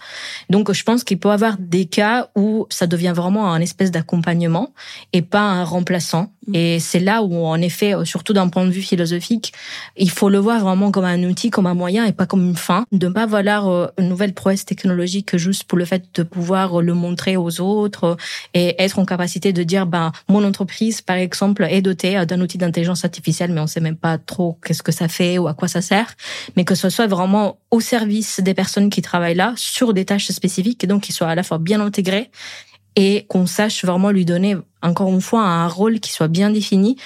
Donc 0.50 0.74
je 0.74 0.84
pense 0.84 1.06
qu'il 1.06 1.18
peut 1.18 1.30
y 1.30 1.32
avoir 1.32 1.56
des 1.58 1.86
cas 1.86 2.28
où 2.36 2.68
ça 2.70 2.88
devient 2.88 3.14
vraiment 3.16 3.54
un 3.54 3.62
espèce 3.62 3.92
d'accompagnement 3.92 4.74
et 5.14 5.22
pas 5.22 5.44
un 5.44 5.64
remplaçant. 5.64 6.34
Mm. 6.48 6.56
Et 6.56 6.80
c'est 6.82 7.00
là 7.00 7.24
où 7.24 7.46
en 7.46 7.62
effet, 7.62 7.94
surtout 8.04 8.34
d'un 8.34 8.50
point 8.50 8.66
de 8.66 8.72
vue 8.72 8.82
philosophique, 8.82 9.54
il 9.98 10.10
faut 10.10 10.30
le 10.30 10.38
voir 10.38 10.60
vraiment 10.62 10.92
comme 10.92 11.06
un 11.06 11.24
outil, 11.24 11.50
comme 11.50 11.68
un 11.68 11.74
moyen 11.74 12.06
et 12.06 12.14
pas 12.14 12.26
comme 12.26 12.46
une 12.46 12.56
fin. 12.56 12.86
De 12.92 13.08
ne 13.08 13.14
pas 13.14 13.26
vouloir 13.26 13.68
euh, 13.68 13.88
une 13.98 14.10
nouvelle 14.10 14.34
prouesse 14.34 14.66
technologique 14.66 15.38
juste 15.38 15.66
pour 15.66 15.78
le 15.78 15.86
fait 15.86 16.04
de 16.14 16.24
pouvoir 16.24 16.82
le 16.82 16.94
montrer 16.94 17.38
aux 17.38 17.62
autres 17.62 18.18
et 18.54 18.82
être 18.82 19.00
en 19.00 19.06
capacité 19.06 19.54
de 19.54 19.64
dire, 19.64 19.86
ben, 19.86 20.12
mon 20.30 20.44
entreprise, 20.44 21.02
par 21.02 21.18
exemple, 21.18 21.66
est 21.70 21.82
dotée 21.82 22.26
d'un 22.26 22.42
outil 22.42 22.58
d'intelligence 22.58 23.06
artificielle, 23.06 23.52
mais 23.52 23.62
on 23.62 23.68
sait 23.68 23.80
même 23.80 23.98
pas 23.98 24.18
trop 24.18 24.58
qu'est-ce 24.66 24.84
que 24.84 24.92
ça 24.92 25.08
fait 25.08 25.38
ou 25.38 25.48
à 25.48 25.54
quoi 25.54 25.68
ça 25.68 25.82
sert, 25.82 26.14
mais 26.56 26.66
que 26.66 26.76
ce 26.76 26.90
soit 26.90 27.08
vraiment 27.08 27.58
au 27.72 27.80
service 27.80 28.40
des 28.40 28.54
personnes 28.54 28.90
qui 28.90 29.02
travaillent 29.02 29.36
là 29.36 29.54
sur 29.56 29.94
des 29.94 30.06
tâches 30.06 30.32
spécifiques 30.32 30.84
et 30.84 30.88
donc 30.88 31.04
qui 31.04 31.12
soient 31.12 31.28
à 31.28 31.36
la 31.36 31.44
fois 31.44 31.58
bien 31.58 31.82
intégrées 31.82 32.30
et 32.96 33.26
qu'on 33.28 33.46
sache 33.46 33.84
vraiment 33.84 34.12
lui 34.12 34.26
donner 34.26 34.56
encore 34.82 35.10
une 35.10 35.22
fois 35.22 35.42
un 35.42 35.68
rôle 35.68 36.00
qui 36.00 36.12
soit 36.12 36.28
bien 36.28 36.50
défini 36.50 36.98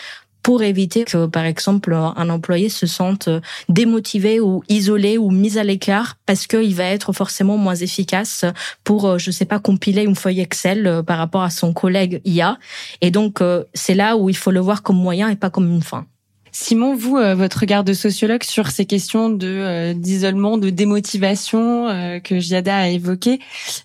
pour 0.47 0.63
éviter 0.63 1.03
que, 1.03 1.25
par 1.25 1.43
exemple, 1.43 1.93
un 1.93 2.29
employé 2.29 2.69
se 2.69 2.87
sente 2.87 3.27
démotivé 3.67 4.39
ou 4.39 4.63
isolé 4.69 5.17
ou 5.17 5.29
mis 5.29 5.57
à 5.57 5.65
l'écart 5.65 6.15
parce 6.25 6.47
qu'il 6.47 6.73
va 6.73 6.85
être 6.85 7.11
forcément 7.11 7.57
moins 7.57 7.75
efficace 7.75 8.45
pour, 8.85 9.19
je 9.19 9.29
sais 9.29 9.43
pas, 9.43 9.59
compiler 9.59 10.03
une 10.03 10.15
feuille 10.15 10.39
Excel 10.39 11.03
par 11.05 11.17
rapport 11.17 11.43
à 11.43 11.49
son 11.49 11.73
collègue 11.73 12.21
IA. 12.23 12.59
Et 13.01 13.11
donc, 13.11 13.43
c'est 13.73 13.93
là 13.93 14.15
où 14.15 14.29
il 14.29 14.37
faut 14.37 14.51
le 14.51 14.61
voir 14.61 14.83
comme 14.83 14.95
moyen 14.95 15.27
et 15.27 15.35
pas 15.35 15.49
comme 15.49 15.69
une 15.69 15.83
fin. 15.83 16.05
Simon, 16.51 16.95
vous, 16.95 17.17
euh, 17.17 17.35
votre 17.35 17.59
regard 17.59 17.83
de 17.83 17.93
sociologue 17.93 18.43
sur 18.43 18.67
ces 18.67 18.85
questions 18.85 19.29
de 19.29 19.47
euh, 19.47 19.93
d'isolement, 19.93 20.57
de 20.57 20.69
démotivation 20.69 21.87
euh, 21.87 22.19
que 22.19 22.39
Giada 22.39 22.77
a 22.77 22.87
évoqué, 22.87 23.39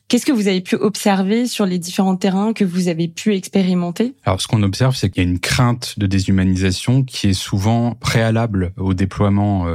qu'est-ce 0.09 0.25
que 0.25 0.33
vous 0.33 0.49
avez 0.49 0.61
pu 0.61 0.77
observer 0.77 1.47
sur 1.47 1.67
les 1.67 1.79
différents 1.79 2.17
terrains 2.17 2.53
que 2.53 2.65
vous 2.65 2.89
avez 2.89 3.09
pu 3.09 3.35
expérimenter? 3.35 4.15
Alors, 4.25 4.41
ce 4.41 4.47
qu'on 4.47 4.63
observe, 4.63 4.95
c'est 4.95 5.11
qu'il 5.11 5.23
y 5.23 5.27
a 5.27 5.29
une 5.29 5.41
crainte 5.41 5.99
de 5.99 6.07
déshumanisation 6.07 7.03
qui 7.03 7.29
est 7.29 7.35
souvent 7.35 7.93
préalable 7.95 8.73
au 8.77 8.95
déploiement 8.95 9.67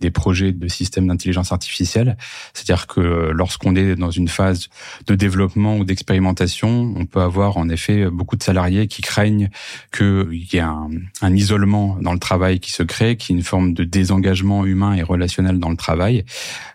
des 0.00 0.10
projets 0.10 0.52
de 0.52 0.68
systèmes 0.68 1.08
d'intelligence 1.08 1.52
artificielle. 1.52 2.16
C'est-à-dire 2.54 2.86
que 2.86 3.30
lorsqu'on 3.32 3.76
est 3.76 3.96
dans 3.96 4.10
une 4.10 4.28
phase 4.28 4.68
de 5.06 5.14
développement 5.14 5.76
ou 5.76 5.84
d'expérimentation, 5.84 6.94
on 6.96 7.06
peut 7.06 7.20
avoir 7.20 7.56
en 7.56 7.68
effet 7.68 8.08
beaucoup 8.10 8.36
de 8.36 8.42
salariés 8.42 8.86
qui 8.86 9.02
craignent 9.02 9.50
qu'il 9.92 10.46
y 10.52 10.56
ait 10.56 10.60
un, 10.60 10.90
un 11.22 11.34
isolement 11.34 11.96
dans 12.00 12.12
le 12.12 12.18
travail 12.18 12.29
qui 12.60 12.70
se 12.70 12.82
crée, 12.82 13.16
qui 13.16 13.32
est 13.32 13.36
une 13.36 13.42
forme 13.42 13.74
de 13.74 13.82
désengagement 13.82 14.64
humain 14.64 14.94
et 14.94 15.02
relationnel 15.02 15.58
dans 15.58 15.68
le 15.68 15.76
travail. 15.76 16.24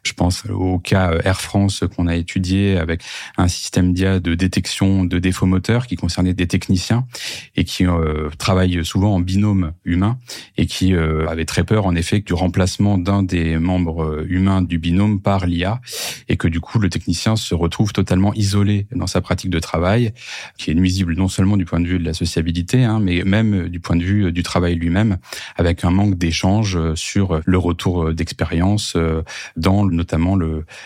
Je 0.04 0.14
pense 0.14 0.44
au 0.50 0.80
cas 0.80 1.14
euh, 1.14 1.22
Air 1.24 1.40
France 1.40 1.84
qu'on 1.96 2.08
a 2.08 2.16
étudié 2.16 2.78
avec 2.78 3.02
un 3.38 3.48
système 3.48 3.94
d'IA 3.94 4.20
de 4.20 4.36
détection 4.36 5.06
de 5.06 5.18
défauts 5.18 5.46
moteurs 5.46 5.88
qui 5.88 5.96
concernait 5.96 6.34
des 6.34 6.48
techniciens 6.48 7.08
et 7.56 7.64
qui 7.64 7.86
euh, 7.86 8.30
travaillent 8.38 8.84
souvent 8.86 9.16
en 9.16 9.20
binôme 9.20 9.72
humain 9.86 10.18
et 10.58 10.66
qui 10.66 10.94
euh, 10.94 11.26
avait 11.28 11.46
très 11.46 11.64
peur 11.64 11.86
en 11.86 11.96
effet 11.96 12.20
du 12.20 12.34
remplacement 12.34 12.98
d'un 12.98 13.24
des 13.24 13.58
membres 13.58 14.26
humains 14.28 14.62
du 14.62 14.78
binôme 14.78 15.22
par 15.22 15.46
l'IA 15.46 15.80
et 16.28 16.36
que 16.36 16.50
du 16.50 16.60
coup 16.60 16.80
le 16.80 16.90
technicien 16.90 17.38
se 17.38 17.56
retrouve 17.56 17.94
totalement 17.94 18.34
isolé 18.34 18.88
dans 18.92 19.08
sa 19.08 19.22
pratique 19.22 19.50
de 19.50 19.60
travail 19.60 20.12
qui 20.58 20.72
est 20.72 20.76
nuisible 20.76 21.16
non 21.16 21.30
seulement 21.30 21.56
du 21.56 21.66
point 21.66 21.80
de 21.80 21.88
vue 21.88 22.00
de 22.00 22.06
la 22.06 22.14
sociabilité 22.14 22.84
hein, 22.84 23.00
mais 23.00 23.24
même 23.24 23.70
du 23.70 23.80
point 23.80 23.96
de 23.96 24.04
vue 24.04 24.32
du 24.32 24.44
travail 24.44 24.76
lui-même 24.76 25.18
avec 25.58 25.84
un 25.84 25.92
manque 25.92 26.16
d'échange 26.16 26.76
euh, 26.76 26.96
sur 26.96 27.42
le 27.46 27.58
retour 27.58 28.06
euh, 28.06 28.14
d'expérience 28.14 28.94
euh, 28.96 29.24
dans 29.56 29.86
notamment 29.86 30.38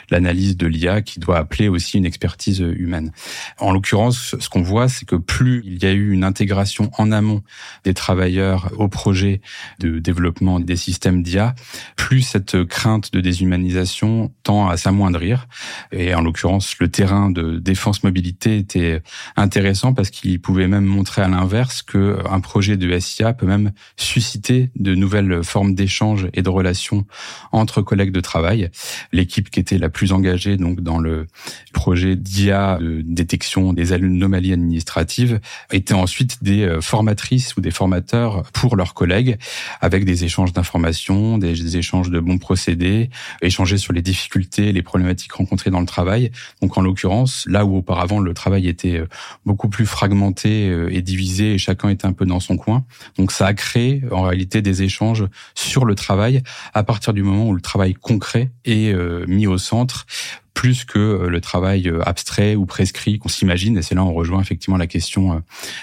l'analyse 0.09 0.57
de 0.57 0.67
l'IA 0.67 1.01
qui 1.01 1.19
doit 1.19 1.37
appeler 1.37 1.67
aussi 1.67 1.97
une 1.97 2.05
expertise 2.05 2.59
humaine. 2.59 3.11
En 3.57 3.71
l'occurrence, 3.71 4.35
ce 4.39 4.49
qu'on 4.49 4.61
voit, 4.61 4.89
c'est 4.89 5.05
que 5.05 5.15
plus 5.15 5.61
il 5.65 5.81
y 5.81 5.85
a 5.85 5.91
eu 5.91 6.11
une 6.11 6.23
intégration 6.23 6.91
en 6.97 7.11
amont 7.11 7.43
des 7.83 7.93
travailleurs 7.93 8.71
au 8.77 8.87
projet 8.87 9.41
de 9.79 9.99
développement 9.99 10.59
des 10.59 10.75
systèmes 10.75 11.23
d'IA, 11.23 11.55
plus 11.95 12.21
cette 12.21 12.63
crainte 12.65 13.13
de 13.13 13.21
déshumanisation 13.21 14.31
tend 14.43 14.69
à 14.69 14.77
s'amoindrir. 14.77 15.47
Et 15.91 16.13
en 16.13 16.21
l'occurrence, 16.21 16.75
le 16.79 16.89
terrain 16.89 17.29
de 17.29 17.59
défense 17.59 18.03
mobilité 18.03 18.57
était 18.57 19.01
intéressant 19.35 19.93
parce 19.93 20.09
qu'il 20.09 20.39
pouvait 20.41 20.67
même 20.67 20.85
montrer 20.85 21.21
à 21.21 21.27
l'inverse 21.27 21.81
que 21.81 22.17
un 22.29 22.39
projet 22.39 22.77
de 22.77 22.99
SIA 22.99 23.33
peut 23.33 23.45
même 23.45 23.71
susciter 23.97 24.48
de 24.75 24.95
nouvelles 24.95 25.43
formes 25.43 25.75
d'échanges 25.75 26.27
et 26.33 26.41
de 26.41 26.49
relations 26.49 27.05
entre 27.51 27.81
collègues 27.81 28.11
de 28.11 28.21
travail. 28.21 28.69
L'équipe 29.11 29.49
qui 29.49 29.59
était 29.59 29.77
la 29.77 29.89
plus 29.89 30.11
engagée 30.11 30.57
donc 30.57 30.81
dans 30.81 30.99
le 30.99 31.27
projet 31.73 32.15
d'IA 32.15 32.77
de 32.79 33.01
détection 33.01 33.73
des 33.73 33.93
anomalies 33.93 34.53
administratives 34.53 35.39
était 35.71 35.93
ensuite 35.93 36.43
des 36.43 36.63
euh, 36.63 36.81
formatrices 36.81 37.55
ou 37.57 37.61
des 37.61 37.71
formateurs 37.71 38.43
pour 38.53 38.75
leurs 38.75 38.93
collègues 38.93 39.37
avec 39.81 40.05
des 40.05 40.23
échanges 40.23 40.53
d'informations, 40.53 41.37
des 41.37 41.77
échanges 41.77 42.09
de 42.09 42.19
bons 42.19 42.37
procédés, 42.37 43.09
échanger 43.41 43.77
sur 43.77 43.93
les 43.93 44.01
difficultés, 44.01 44.71
les 44.71 44.81
problématiques 44.81 45.33
rencontrées 45.33 45.69
dans 45.69 45.79
le 45.79 45.85
travail. 45.85 46.31
Donc 46.61 46.77
en 46.77 46.81
l'occurrence, 46.81 47.45
là 47.47 47.65
où 47.65 47.77
auparavant 47.77 48.19
le 48.19 48.33
travail 48.33 48.67
était 48.67 48.99
euh, 48.99 49.07
beaucoup 49.45 49.69
plus 49.69 49.85
fragmenté 49.85 50.69
euh, 50.69 50.89
et 50.91 51.01
divisé 51.01 51.53
et 51.53 51.57
chacun 51.57 51.89
était 51.89 52.05
un 52.05 52.13
peu 52.13 52.25
dans 52.25 52.39
son 52.39 52.57
coin, 52.57 52.85
donc 53.17 53.31
ça 53.31 53.47
a 53.47 53.53
créé 53.53 54.03
en 54.11 54.23
réalité 54.23 54.38
des 54.45 54.83
échanges 54.83 55.25
sur 55.55 55.85
le 55.85 55.95
travail 55.95 56.41
à 56.73 56.83
partir 56.83 57.13
du 57.13 57.23
moment 57.23 57.47
où 57.47 57.53
le 57.53 57.61
travail 57.61 57.93
concret 57.93 58.51
est 58.65 58.93
euh, 58.93 59.25
mis 59.27 59.47
au 59.47 59.57
centre 59.57 60.05
plus 60.53 60.83
que 60.83 60.99
euh, 60.99 61.29
le 61.29 61.41
travail 61.41 61.87
euh, 61.87 62.01
abstrait 62.05 62.55
ou 62.55 62.65
prescrit 62.65 63.19
qu'on 63.19 63.29
s'imagine. 63.29 63.77
Et 63.77 63.81
c'est 63.81 63.95
là 63.95 64.03
on 64.03 64.13
rejoint 64.13 64.41
effectivement 64.41 64.77
la 64.77 64.87
question 64.87 65.41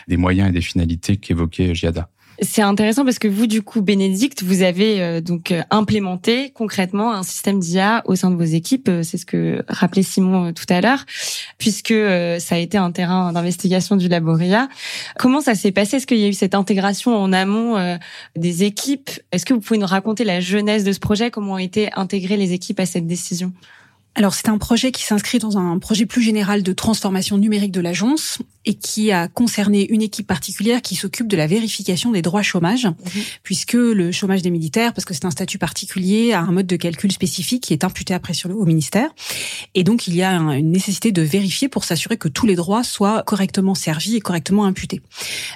des 0.08 0.16
moyens 0.16 0.48
et 0.50 0.52
des 0.52 0.60
finalités 0.60 1.16
qu'évoquait 1.16 1.75
Giada. 1.75 2.08
C'est 2.43 2.62
intéressant 2.62 3.05
parce 3.05 3.19
que 3.19 3.28
vous, 3.28 3.47
du 3.47 3.62
coup, 3.62 3.81
Bénédicte, 3.81 4.43
vous 4.43 4.62
avez 4.62 5.00
euh, 5.00 5.21
donc 5.21 5.52
euh, 5.52 5.62
implémenté 5.71 6.50
concrètement 6.50 7.12
un 7.12 7.23
système 7.23 7.59
d'IA 7.61 8.02
au 8.05 8.14
sein 8.14 8.31
de 8.31 8.37
vos 8.37 8.45
équipes. 8.45 8.88
Euh, 8.88 9.02
c'est 9.02 9.16
ce 9.16 9.25
que 9.25 9.64
rappelait 9.69 10.02
Simon 10.02 10.52
tout 10.52 10.66
à 10.69 10.81
l'heure, 10.83 11.05
puisque 11.59 11.95
ça 12.38 12.55
a 12.55 12.59
été 12.59 12.76
un 12.76 12.93
terrain 12.93 13.33
d'investigation 13.33 13.97
du 13.97 14.09
Laboria. 14.09 14.69
Comment 15.19 15.40
ça 15.40 15.55
s'est 15.55 15.73
passé? 15.73 15.97
Est-ce 15.97 16.07
qu'il 16.07 16.19
y 16.19 16.25
a 16.25 16.28
eu 16.28 16.35
cette 16.35 16.55
intégration 16.55 17.16
en 17.16 17.33
amont 17.33 17.99
des 18.37 18.64
équipes? 18.64 19.11
Est-ce 19.33 19.47
que 19.47 19.55
vous 19.55 19.61
pouvez 19.61 19.78
nous 19.78 19.87
raconter 19.87 20.25
la 20.25 20.40
jeunesse 20.40 20.85
de 20.85 20.93
ce 20.93 21.00
projet? 21.00 21.31
Comment 21.31 21.55
ont 21.55 21.59
été 21.59 21.90
intégrées 21.95 22.37
les 22.37 22.52
équipes 22.52 22.81
à 22.81 22.87
cette 22.87 23.07
décision? 23.07 23.52
Alors 24.16 24.32
c'est 24.35 24.49
un 24.49 24.56
projet 24.56 24.92
qui 24.92 25.02
s'inscrit 25.04 25.38
dans 25.38 25.58
un 25.58 25.78
projet 25.78 26.06
plus 26.06 26.23
général 26.23 26.62
de 26.62 26.73
transformation 26.73 27.37
numérique 27.37 27.70
de 27.70 27.82
l'agence 27.82 28.38
et 28.64 28.73
qui 28.73 29.12
a 29.12 29.28
concerné 29.28 29.87
une 29.90 30.00
équipe 30.00 30.26
particulière 30.26 30.80
qui 30.80 30.96
s'occupe 30.96 31.28
de 31.28 31.37
la 31.37 31.46
vérification 31.46 32.12
des 32.12 32.23
droits 32.23 32.42
chômage, 32.42 32.87
mhm. 32.87 33.23
puisque 33.42 33.75
le 33.75 34.12
chômage 34.12 34.40
des 34.40 34.50
militaires, 34.50 34.94
parce 34.94 35.04
que 35.04 35.12
c'est 35.12 35.26
un 35.26 35.30
statut 35.30 35.58
particulier, 35.58 36.32
a 36.32 36.40
un 36.40 36.50
mode 36.50 36.66
de 36.66 36.76
calcul 36.76 37.12
spécifique 37.12 37.62
qui 37.62 37.75
est 37.75 37.85
imputé 37.85 38.14
après 38.14 38.32
sur 38.32 38.49
le, 38.49 38.56
au 38.56 38.64
ministère. 38.64 39.11
Et 39.75 39.85
donc 39.85 40.06
il 40.06 40.16
y 40.16 40.23
a 40.23 40.32
une 40.32 40.70
nécessité 40.70 41.12
de 41.12 41.20
vérifier 41.20 41.68
pour 41.68 41.85
s'assurer 41.85 42.16
que 42.16 42.28
tous 42.28 42.46
les 42.46 42.56
droits 42.56 42.85
soient 42.85 43.23
correctement 43.23 43.75
servis 43.75 44.16
et 44.16 44.20
correctement 44.20 44.64
imputés. 44.64 45.02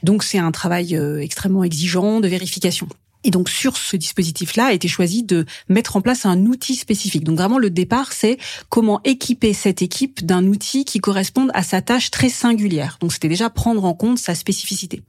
Donc 0.03 0.23
c'est 0.23 0.39
un 0.39 0.53
travail 0.53 0.97
euh, 0.97 1.23
extrêmement 1.23 1.65
exigeant 1.65 2.21
de 2.21 2.29
vérification. 2.29 2.89
Et 3.25 3.31
donc 3.31 3.49
sur 3.49 3.77
ce 3.77 3.97
dispositif-là 3.97 4.67
a 4.67 4.73
été 4.73 4.89
choisi 4.89 5.23
de 5.23 5.45
mettre 5.69 5.97
en 5.97 6.01
place 6.01 6.27
un 6.27 6.47
outil 6.47 6.75
spécifique. 6.75 7.25
Donc 7.25 7.37
vraiment 7.37 7.59
le 7.59 7.71
départ, 7.71 8.13
c'est 8.13 8.39
comment 8.69 9.01
équiper 9.05 9.53
cette 9.53 9.83
équipe 9.83 10.25
d'un 10.25 10.47
outil 10.47 10.85
qui 10.85 11.01
corresponde 11.01 11.51
à 11.55 11.63
sa 11.63 11.83
tâche 11.83 12.11
très 12.11 12.29
singulière. 12.29 12.99
Donc 13.01 13.13
c'était 13.13 13.29
déjà 13.29 13.51
prendre 13.51 13.85
en 13.85 13.95
compte 13.95 14.19
sa 14.19 14.35
spécificité. 14.35 15.03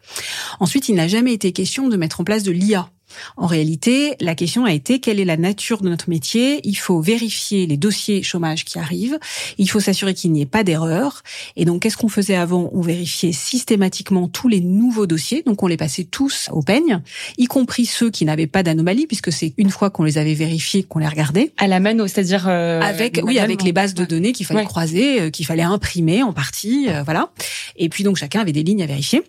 Ensuite, 0.60 0.89
il 0.89 0.96
n'a 0.96 1.08
jamais 1.08 1.34
été 1.34 1.51
question 1.51 1.88
de 1.88 1.98
mettre 1.98 2.22
en 2.22 2.24
place 2.24 2.44
de 2.44 2.51
l'IA 2.51 2.89
en 3.38 3.48
réalité, 3.48 4.15
la 4.20 4.36
question 4.36 4.65
a 4.65 4.74
été 4.74 5.00
quelle 5.00 5.20
est 5.20 5.25
la 5.25 5.38
nature 5.38 5.82
de 5.82 5.89
notre 5.89 6.10
métier? 6.10 6.62
Il 6.63 6.75
faut 6.75 7.01
vérifier 7.01 7.68
les 7.68 7.77
dossiers 7.77 8.24
chômage 8.24 8.65
qui 8.65 8.80
arrivent. 8.80 9.18
Il 9.58 9.70
faut 9.70 9.80
s'assurer 9.80 10.13
qu'il 10.13 10.32
n'y 10.32 10.41
ait 10.41 10.46
pas 10.46 10.63
d'erreur. 10.63 11.24
Et 11.56 11.65
donc, 11.65 11.82
qu'est-ce 11.82 11.98
qu'on 11.98 12.10
faisait 12.10 12.36
avant? 12.36 12.70
On 12.74 12.82
vérifiait 12.82 13.32
systématiquement 13.32 14.27
tous 14.27 14.48
les 14.48 14.62
nouveaux 14.62 15.08
dossiers. 15.08 15.44
Donc, 15.44 15.63
on 15.63 15.68
les 15.68 15.77
passait 15.77 16.03
tous 16.03 16.50
au 16.51 16.62
peigne, 16.62 17.01
y 17.38 17.46
compris 17.46 17.86
ceux 17.86 18.10
qui 18.10 18.25
n'avaient 18.25 18.48
pas 18.48 18.63
d'anomalie, 18.63 19.08
puisque 19.08 19.32
c'est 19.32 19.53
une 19.58 19.70
fois 19.70 19.89
qu'on 19.89 20.03
les 20.03 20.18
avait 20.18 20.34
vérifiés 20.34 20.84
qu'on 20.84 21.00
les 21.00 21.08
regardait. 21.08 21.51
À 21.58 21.68
la 21.68 21.80
mano, 21.80 22.08
c'est-à-dire 22.08 22.48
euh, 22.48 22.82
avec 22.82 23.22
oui, 23.24 23.39
avec 23.39 23.63
les 23.63 23.72
bases 23.72 23.94
de 23.94 24.06
données 24.06 24.32
qu'il 24.32 24.46
fallait 24.46 24.65
croiser, 24.65 25.22
euh, 25.22 25.30
qu'il 25.30 25.46
fallait 25.46 25.62
imprimer 25.63 26.24
en 26.24 26.34
partie, 26.34 26.88
euh, 26.89 27.03
voilà. 27.03 27.32
Et 27.75 27.89
puis 27.89 28.03
donc 28.03 28.18
chacun 28.18 28.41
avait 28.41 28.51
des 28.51 28.63
lignes 28.63 28.84
à 28.84 28.86
vérifier. 28.86 29.24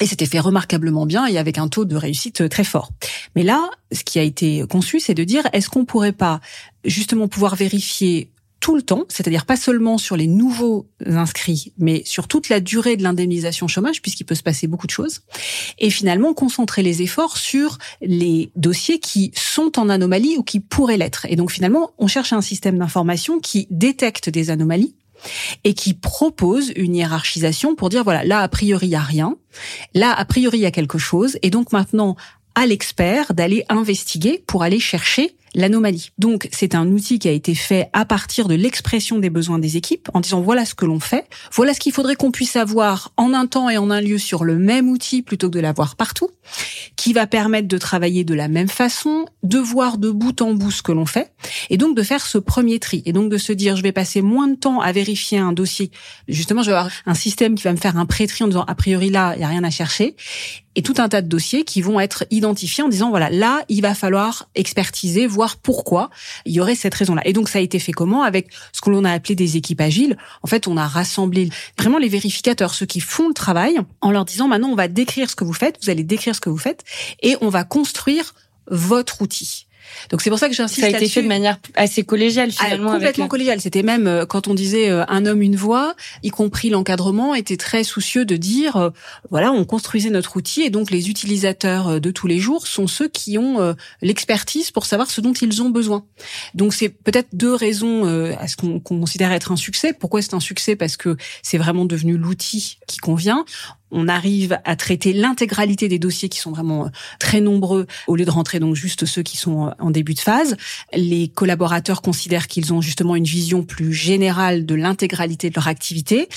Et 0.00 0.06
c'était 0.06 0.26
fait 0.26 0.40
remarquablement 0.40 1.06
bien 1.06 1.26
et 1.26 1.38
avec 1.38 1.58
un 1.58 1.68
taux 1.68 1.84
de 1.84 1.96
réussite 1.96 2.48
très 2.48 2.64
fort. 2.64 2.90
Mais 3.36 3.42
là, 3.42 3.70
ce 3.92 4.04
qui 4.04 4.18
a 4.18 4.22
été 4.22 4.64
conçu, 4.68 5.00
c'est 5.00 5.14
de 5.14 5.24
dire, 5.24 5.46
est-ce 5.52 5.68
qu'on 5.68 5.84
pourrait 5.84 6.12
pas 6.12 6.40
justement 6.84 7.28
pouvoir 7.28 7.56
vérifier 7.56 8.30
tout 8.60 8.76
le 8.76 8.82
temps, 8.82 9.04
c'est-à-dire 9.08 9.46
pas 9.46 9.56
seulement 9.56 9.96
sur 9.96 10.16
les 10.16 10.26
nouveaux 10.26 10.86
inscrits, 11.06 11.72
mais 11.78 12.02
sur 12.04 12.28
toute 12.28 12.50
la 12.50 12.60
durée 12.60 12.98
de 12.98 13.02
l'indemnisation 13.02 13.68
chômage, 13.68 14.02
puisqu'il 14.02 14.24
peut 14.24 14.34
se 14.34 14.42
passer 14.42 14.66
beaucoup 14.66 14.86
de 14.86 14.92
choses, 14.92 15.22
et 15.78 15.88
finalement 15.88 16.34
concentrer 16.34 16.82
les 16.82 17.00
efforts 17.00 17.38
sur 17.38 17.78
les 18.02 18.50
dossiers 18.56 19.00
qui 19.00 19.32
sont 19.34 19.78
en 19.78 19.88
anomalie 19.88 20.36
ou 20.36 20.42
qui 20.42 20.60
pourraient 20.60 20.98
l'être. 20.98 21.26
Et 21.30 21.36
donc 21.36 21.50
finalement, 21.50 21.92
on 21.96 22.06
cherche 22.06 22.34
un 22.34 22.42
système 22.42 22.78
d'information 22.78 23.40
qui 23.40 23.66
détecte 23.70 24.28
des 24.28 24.50
anomalies 24.50 24.94
et 25.64 25.74
qui 25.74 25.94
propose 25.94 26.72
une 26.76 26.94
hiérarchisation 26.94 27.74
pour 27.74 27.88
dire 27.88 28.04
voilà, 28.04 28.24
là 28.24 28.40
a 28.40 28.48
priori 28.48 28.86
il 28.86 28.90
y 28.90 28.96
a 28.96 29.00
rien, 29.00 29.36
là 29.94 30.12
a 30.12 30.24
priori 30.24 30.58
il 30.58 30.62
y 30.62 30.66
a 30.66 30.70
quelque 30.70 30.98
chose. 30.98 31.38
Et 31.42 31.50
donc 31.50 31.72
maintenant 31.72 32.16
à 32.54 32.66
l'expert 32.66 33.32
d'aller 33.34 33.64
investiguer 33.68 34.42
pour 34.46 34.62
aller 34.62 34.80
chercher 34.80 35.36
l'anomalie. 35.54 36.10
Donc 36.18 36.48
c'est 36.52 36.74
un 36.74 36.88
outil 36.88 37.18
qui 37.18 37.28
a 37.28 37.32
été 37.32 37.54
fait 37.54 37.88
à 37.92 38.04
partir 38.04 38.48
de 38.48 38.54
l'expression 38.54 39.18
des 39.18 39.30
besoins 39.30 39.58
des 39.58 39.76
équipes 39.76 40.08
en 40.14 40.20
disant 40.20 40.40
voilà 40.40 40.64
ce 40.64 40.74
que 40.74 40.84
l'on 40.84 41.00
fait, 41.00 41.26
voilà 41.52 41.74
ce 41.74 41.80
qu'il 41.80 41.92
faudrait 41.92 42.16
qu'on 42.16 42.30
puisse 42.30 42.56
avoir 42.56 43.12
en 43.16 43.34
un 43.34 43.46
temps 43.46 43.68
et 43.68 43.78
en 43.78 43.90
un 43.90 44.00
lieu 44.00 44.18
sur 44.18 44.44
le 44.44 44.56
même 44.56 44.88
outil 44.88 45.22
plutôt 45.22 45.48
que 45.48 45.54
de 45.54 45.60
l'avoir 45.60 45.96
partout, 45.96 46.30
qui 46.96 47.12
va 47.12 47.26
permettre 47.26 47.68
de 47.68 47.78
travailler 47.78 48.24
de 48.24 48.34
la 48.34 48.48
même 48.48 48.68
façon, 48.68 49.26
de 49.42 49.58
voir 49.58 49.98
de 49.98 50.10
bout 50.10 50.40
en 50.42 50.54
bout 50.54 50.70
ce 50.70 50.82
que 50.82 50.92
l'on 50.92 51.06
fait 51.06 51.32
et 51.68 51.76
donc 51.76 51.96
de 51.96 52.02
faire 52.02 52.26
ce 52.26 52.38
premier 52.38 52.78
tri 52.78 53.02
et 53.06 53.12
donc 53.12 53.30
de 53.30 53.38
se 53.38 53.52
dire 53.52 53.76
je 53.76 53.82
vais 53.82 53.92
passer 53.92 54.22
moins 54.22 54.48
de 54.48 54.56
temps 54.56 54.80
à 54.80 54.92
vérifier 54.92 55.38
un 55.38 55.52
dossier. 55.52 55.90
Justement, 56.28 56.62
je 56.62 56.70
vais 56.70 56.76
avoir 56.76 56.92
un 57.06 57.14
système 57.14 57.54
qui 57.54 57.64
va 57.64 57.72
me 57.72 57.78
faire 57.78 57.96
un 57.96 58.06
pré-tri 58.06 58.44
en 58.44 58.48
disant 58.48 58.64
a 58.66 58.74
priori 58.74 59.10
là, 59.10 59.34
il 59.36 59.40
y 59.40 59.44
a 59.44 59.48
rien 59.48 59.64
à 59.64 59.70
chercher 59.70 60.16
et 60.76 60.82
tout 60.82 60.94
un 60.98 61.08
tas 61.08 61.22
de 61.22 61.28
dossiers 61.28 61.64
qui 61.64 61.82
vont 61.82 61.98
être 61.98 62.24
identifiés 62.30 62.84
en 62.84 62.88
disant 62.88 63.10
voilà 63.10 63.28
là 63.28 63.62
il 63.68 63.82
va 63.82 63.94
falloir 63.94 64.48
expertiser 64.54 65.26
voir 65.26 65.39
pourquoi 65.62 66.10
il 66.44 66.52
y 66.52 66.60
aurait 66.60 66.74
cette 66.74 66.94
raison 66.94 67.14
là 67.14 67.22
et 67.24 67.32
donc 67.32 67.48
ça 67.48 67.58
a 67.58 67.62
été 67.62 67.78
fait 67.78 67.92
comment? 67.92 68.22
Avec 68.22 68.48
ce 68.72 68.80
que 68.80 68.90
l'on 68.90 69.04
a 69.04 69.12
appelé 69.12 69.34
des 69.34 69.56
équipes 69.56 69.80
agiles. 69.80 70.16
En 70.42 70.46
fait 70.46 70.66
on 70.66 70.76
a 70.76 70.86
rassemblé 70.86 71.50
vraiment 71.78 71.98
les 71.98 72.08
vérificateurs 72.08 72.74
ceux 72.74 72.86
qui 72.86 73.00
font 73.00 73.28
le 73.28 73.34
travail 73.34 73.78
en 74.00 74.10
leur 74.10 74.24
disant 74.24 74.48
maintenant 74.48 74.68
on 74.68 74.76
va 74.76 74.88
décrire 74.88 75.30
ce 75.30 75.36
que 75.36 75.44
vous 75.44 75.52
faites 75.52 75.78
vous 75.82 75.90
allez 75.90 76.04
décrire 76.04 76.34
ce 76.34 76.40
que 76.40 76.50
vous 76.50 76.58
faites 76.58 76.84
et 77.22 77.36
on 77.40 77.48
va 77.48 77.64
construire 77.64 78.34
votre 78.68 79.22
outil 79.22 79.66
donc 80.10 80.22
c'est 80.22 80.30
pour 80.30 80.38
ça 80.38 80.48
que 80.48 80.54
j'insiste. 80.54 80.80
Ça 80.80 80.86
a 80.86 80.90
été 80.90 81.08
fait 81.08 81.22
de 81.22 81.28
manière 81.28 81.58
assez 81.74 82.02
collégiale 82.02 82.50
ah, 82.58 82.64
finalement. 82.64 82.92
complètement 82.92 83.28
collégiale. 83.28 83.60
C'était 83.60 83.82
même 83.82 84.06
euh, 84.06 84.26
quand 84.26 84.48
on 84.48 84.54
disait 84.54 84.90
euh, 84.90 85.04
un 85.08 85.26
homme 85.26 85.42
une 85.42 85.56
voix, 85.56 85.94
y 86.22 86.30
compris 86.30 86.70
l'encadrement 86.70 87.34
était 87.34 87.56
très 87.56 87.84
soucieux 87.84 88.24
de 88.24 88.36
dire 88.36 88.76
euh, 88.76 88.90
voilà 89.30 89.52
on 89.52 89.64
construisait 89.64 90.10
notre 90.10 90.36
outil 90.36 90.62
et 90.62 90.70
donc 90.70 90.90
les 90.90 91.10
utilisateurs 91.10 92.00
de 92.00 92.10
tous 92.10 92.26
les 92.26 92.38
jours 92.38 92.66
sont 92.66 92.86
ceux 92.86 93.08
qui 93.08 93.38
ont 93.38 93.74
l'expertise 94.02 94.70
pour 94.70 94.86
savoir 94.86 95.10
ce 95.10 95.20
dont 95.20 95.32
ils 95.32 95.62
ont 95.62 95.70
besoin. 95.70 96.04
Donc 96.54 96.74
c'est 96.74 96.88
peut-être 96.88 97.28
deux 97.32 97.54
raisons 97.54 98.04
à 98.38 98.48
ce 98.48 98.56
qu'on 98.56 98.80
considère 98.80 99.32
être 99.32 99.52
un 99.52 99.56
succès. 99.56 99.92
Pourquoi 99.92 100.22
c'est 100.22 100.34
un 100.34 100.40
succès? 100.40 100.76
Parce 100.76 100.96
que 100.96 101.16
c'est 101.42 101.58
vraiment 101.58 101.84
devenu 101.84 102.16
l'outil 102.16 102.78
qui 102.86 102.98
convient 102.98 103.44
on 103.90 104.08
arrive 104.08 104.58
à 104.64 104.76
traiter 104.76 105.12
l'intégralité 105.12 105.88
des 105.88 105.98
dossiers 105.98 106.28
qui 106.28 106.38
sont 106.38 106.52
vraiment 106.52 106.86
euh, 106.86 106.88
très 107.18 107.40
nombreux 107.40 107.86
au 108.06 108.16
lieu 108.16 108.24
de 108.24 108.30
rentrer 108.30 108.60
donc 108.60 108.74
juste 108.74 109.06
ceux 109.06 109.22
qui 109.22 109.36
sont 109.36 109.66
euh, 109.66 109.70
en 109.78 109.90
début 109.90 110.14
de 110.14 110.20
phase. 110.20 110.56
Les 110.94 111.28
collaborateurs 111.28 112.02
considèrent 112.02 112.46
qu'ils 112.46 112.72
ont 112.72 112.80
justement 112.80 113.16
une 113.16 113.24
vision 113.24 113.62
plus 113.62 113.92
générale 113.92 114.66
de 114.66 114.74
l'intégralité 114.74 115.50
de 115.50 115.54
leur 115.54 115.68
activité. 115.68 116.28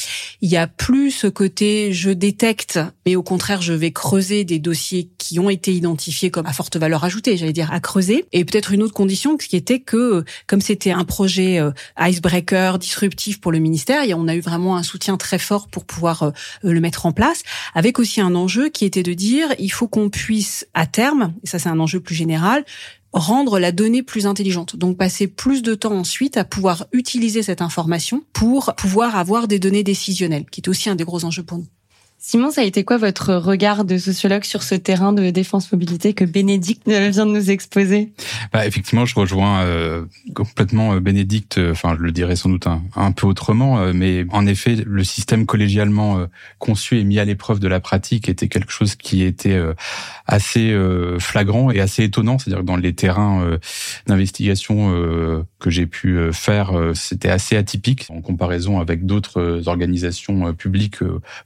Il 0.42 0.50
y 0.50 0.58
a 0.58 0.68
plus 0.68 1.12
ce 1.12 1.28
côté 1.28 1.94
je 1.94 2.10
détecte, 2.10 2.80
mais 3.06 3.16
au 3.16 3.24
contraire 3.24 3.62
je 3.62 3.74
vais 3.74 3.92
creuser 3.92 4.44
des 4.44 4.60
dossiers 4.60 5.10
qui 5.18 5.40
ont 5.40 5.50
été 5.50 5.74
identifiés 5.74 6.32
comme 6.32 6.46
à 6.46 6.54
forte 6.54 6.78
valeur 6.78 7.04
ajoutée, 7.04 7.38
j'allais 7.38 7.54
dire 7.54 7.72
à 7.72 7.80
creuser. 7.80 8.26
Et 8.32 8.46
peut-être 8.46 8.72
une 8.72 8.84
autre 8.84 8.94
condition 8.94 9.38
qui 9.38 9.56
était 9.56 9.80
que 9.80 9.98
euh, 9.98 10.26
comme 10.48 10.62
c'était 10.62 10.92
un 10.92 11.06
projet 11.06 11.60
icebreaker 12.00 12.80
disruptif 12.80 13.40
pour 13.40 13.52
le 13.52 13.60
ministère, 13.60 14.04
on 14.16 14.28
a 14.28 14.36
eu 14.36 14.40
vraiment 14.40 14.78
un 14.78 14.84
soutien 14.84 15.18
très 15.18 15.40
fort 15.40 15.68
pour 15.68 15.86
pouvoir 15.86 16.32
le 16.62 16.80
mettre 16.80 17.06
en 17.06 17.12
place 17.12 17.43
avec 17.74 18.00
aussi 18.00 18.22
un 18.22 18.36
enjeu 18.36 18.70
qui 18.70 18.86
était 18.86 19.04
de 19.04 19.14
dire 19.14 19.54
il 19.60 19.72
faut 19.72 19.88
qu'on 19.88 20.10
puisse 20.10 20.68
à 20.74 20.86
terme, 20.86 21.34
et 21.44 21.48
ça 21.48 21.60
c'est 21.60 21.70
un 21.70 21.80
enjeu 21.80 22.00
plus 22.00 22.16
général, 22.16 22.66
rendre 23.14 23.60
la 23.60 23.72
donnée 23.72 24.04
plus 24.04 24.26
intelligente. 24.26 24.76
Donc 24.76 24.98
passer 24.98 25.28
plus 25.28 25.62
de 25.62 25.76
temps 25.76 25.94
ensuite 25.94 26.38
à 26.38 26.44
pouvoir 26.44 26.88
utiliser 26.92 27.44
cette 27.44 27.62
information 27.62 28.24
pour 28.34 28.74
pouvoir 28.76 29.16
avoir 29.16 29.48
des 29.48 29.60
données 29.60 29.84
décisionnelles, 29.84 30.46
qui 30.50 30.62
est 30.62 30.70
aussi 30.70 30.90
un 30.90 30.96
des 30.96 31.04
gros 31.04 31.24
enjeux 31.26 31.44
pour 31.44 31.60
nous. 31.60 31.68
Simon, 32.26 32.52
ça 32.52 32.62
a 32.62 32.64
été 32.64 32.86
quoi 32.86 32.98
votre 32.98 33.34
regard 33.34 33.84
de 33.84 33.98
sociologue 33.98 34.46
sur 34.46 34.64
ce 34.64 34.76
terrain 34.76 35.12
de 35.12 35.30
défense 35.30 35.70
mobilité 35.74 36.14
que 36.14 36.24
Bénédicte 36.24 36.88
vient 36.88 37.26
de 37.26 37.32
nous 37.34 37.52
exposer? 37.52 38.14
Bah, 38.54 38.66
Effectivement, 38.66 39.06
je 39.06 39.14
rejoins 39.14 39.64
euh, 39.64 40.06
complètement 40.34 40.94
euh, 40.94 41.02
Bénédicte, 41.02 41.58
euh, 41.58 41.74
enfin 41.74 41.98
je 41.98 42.02
le 42.02 42.14
dirais 42.14 42.38
sans 42.38 42.48
doute 42.48 42.66
un, 42.66 43.12
peu 43.12 43.28
autrement, 43.28 43.92
mais 43.94 44.26
en 44.30 44.48
effet, 44.48 44.78
le 44.86 45.04
système 45.04 45.46
collégialement 45.46 46.26
conçu 46.60 46.98
et 46.98 47.04
mis 47.04 47.20
à 47.20 47.26
l'épreuve 47.26 47.60
de 47.60 47.68
la 47.68 47.82
pratique 47.82 48.30
était 48.30 48.48
quelque 48.48 48.72
chose 48.72 48.96
qui 48.96 49.22
était 49.24 49.62
assez 50.26 50.74
flagrant 51.20 51.72
et 51.72 51.82
assez 51.82 52.04
étonnant, 52.04 52.40
c'est-à-dire 52.40 52.62
que 52.62 52.66
dans 52.66 52.78
les 52.78 52.94
terrains 52.94 53.58
d'investigation 54.08 55.46
que 55.60 55.70
j'ai 55.70 55.86
pu 55.86 56.32
faire, 56.32 56.72
c'était 56.94 57.30
assez 57.30 57.58
atypique 57.58 58.08
en 58.10 58.22
comparaison 58.22 58.80
avec 58.80 59.06
d'autres 59.06 59.64
organisations 59.68 60.54
publiques, 60.54 61.00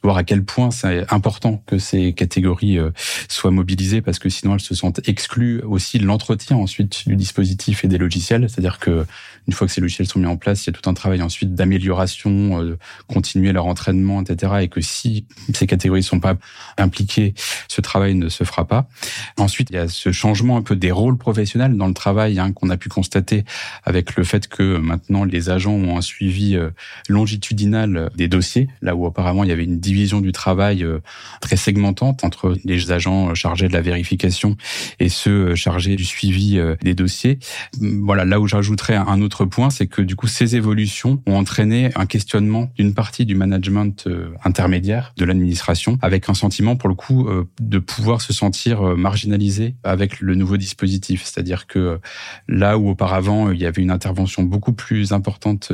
voir 0.03 0.17
à 0.17 0.23
quel 0.23 0.43
point 0.43 0.66
c'est 0.71 1.05
important 1.11 1.63
que 1.65 1.77
ces 1.77 2.13
catégories 2.13 2.77
euh, 2.77 2.91
soient 3.29 3.51
mobilisées 3.51 4.01
parce 4.01 4.19
que 4.19 4.29
sinon 4.29 4.55
elles 4.55 4.61
se 4.61 4.75
sentent 4.75 5.01
exclues 5.07 5.61
aussi 5.61 5.99
de 5.99 6.05
l'entretien 6.05 6.57
ensuite 6.57 7.07
du 7.07 7.15
dispositif 7.15 7.83
et 7.83 7.87
des 7.87 7.97
logiciels. 7.97 8.49
C'est-à-dire 8.49 8.79
que 8.79 9.05
une 9.47 9.53
fois 9.53 9.65
que 9.65 9.73
ces 9.73 9.81
logiciels 9.81 10.07
sont 10.07 10.19
mis 10.19 10.25
en 10.25 10.35
place, 10.35 10.65
il 10.65 10.67
y 10.67 10.75
a 10.75 10.79
tout 10.79 10.89
un 10.89 10.93
travail 10.93 11.21
ensuite 11.21 11.55
d'amélioration, 11.55 12.61
euh, 12.61 12.77
continuer 13.07 13.53
leur 13.53 13.65
entraînement, 13.65 14.21
etc. 14.21 14.53
Et 14.61 14.67
que 14.67 14.81
si 14.81 15.25
ces 15.53 15.67
catégories 15.67 16.01
ne 16.01 16.05
sont 16.05 16.19
pas 16.19 16.35
impliquées, 16.77 17.33
ce 17.69 17.79
travail 17.79 18.15
ne 18.15 18.27
se 18.27 18.43
fera 18.43 18.65
pas. 18.65 18.89
Ensuite, 19.37 19.69
il 19.69 19.75
y 19.75 19.79
a 19.79 19.87
ce 19.87 20.11
changement 20.11 20.57
un 20.57 20.61
peu 20.61 20.75
des 20.75 20.91
rôles 20.91 21.17
professionnels 21.17 21.77
dans 21.77 21.87
le 21.87 21.93
travail 21.93 22.39
hein, 22.39 22.51
qu'on 22.51 22.69
a 22.69 22.77
pu 22.77 22.89
constater 22.89 23.45
avec 23.83 24.17
le 24.17 24.23
fait 24.25 24.47
que 24.47 24.77
maintenant 24.77 25.23
les 25.23 25.49
agents 25.49 25.73
ont 25.73 25.97
un 25.97 26.01
suivi 26.01 26.55
euh, 26.55 26.71
longitudinal 27.07 28.09
des 28.15 28.27
dossiers, 28.27 28.67
là 28.81 28.95
où 28.95 29.05
auparavant 29.05 29.43
il 29.43 29.49
y 29.49 29.53
avait 29.53 29.63
une 29.63 29.79
division 29.79 30.19
du 30.19 30.33
travail 30.33 30.46
euh, 30.47 31.01
très 31.41 31.57
segmentante 31.57 32.23
entre 32.23 32.55
les 32.63 32.91
agents 32.91 33.33
chargés 33.35 33.67
de 33.67 33.73
la 33.73 33.81
vérification 33.81 34.57
et 34.99 35.09
ceux 35.09 35.55
chargés 35.55 35.95
du 35.95 36.05
suivi 36.05 36.59
des 36.81 36.93
dossiers. 36.93 37.39
Voilà, 37.79 38.25
là 38.25 38.39
où 38.39 38.47
j'ajouterais 38.47 38.95
un 38.95 39.21
autre 39.21 39.45
point, 39.45 39.69
c'est 39.69 39.87
que 39.87 40.01
du 40.01 40.15
coup, 40.15 40.27
ces 40.27 40.55
évolutions 40.55 41.21
ont 41.25 41.35
entraîné 41.35 41.91
un 41.95 42.05
questionnement 42.05 42.69
d'une 42.75 42.93
partie 42.93 43.25
du 43.25 43.35
management 43.35 44.05
euh, 44.07 44.29
intermédiaire 44.43 45.13
de 45.17 45.25
l'administration, 45.25 45.97
avec 46.01 46.29
un 46.29 46.33
sentiment, 46.33 46.75
pour 46.75 46.89
le 46.89 46.95
coup, 46.95 47.27
euh, 47.27 47.45
de 47.59 47.79
pouvoir 47.79 48.21
se 48.21 48.33
sentir 48.33 48.81
euh, 48.81 48.95
marginalisé 48.95 49.75
avec 49.83 50.19
le 50.19 50.35
nouveau 50.35 50.57
dispositif. 50.57 51.23
C'est-à-dire 51.23 51.67
que 51.67 51.99
là 52.47 52.77
où 52.77 52.89
auparavant, 52.89 53.51
il 53.51 53.59
y 53.59 53.65
avait 53.65 53.81
une 53.81 53.91
intervention 53.91 54.43
beaucoup 54.43 54.73
plus 54.73 55.11
importante 55.11 55.71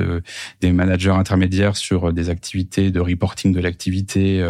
des 0.62 0.72
managers 0.72 1.12
intermédiaires 1.12 1.76
sur 1.76 2.14
des 2.14 2.30
activités 2.30 2.92
de 2.92 3.00
reporting 3.00 3.54
de 3.54 3.60
l'activité, 3.60 4.44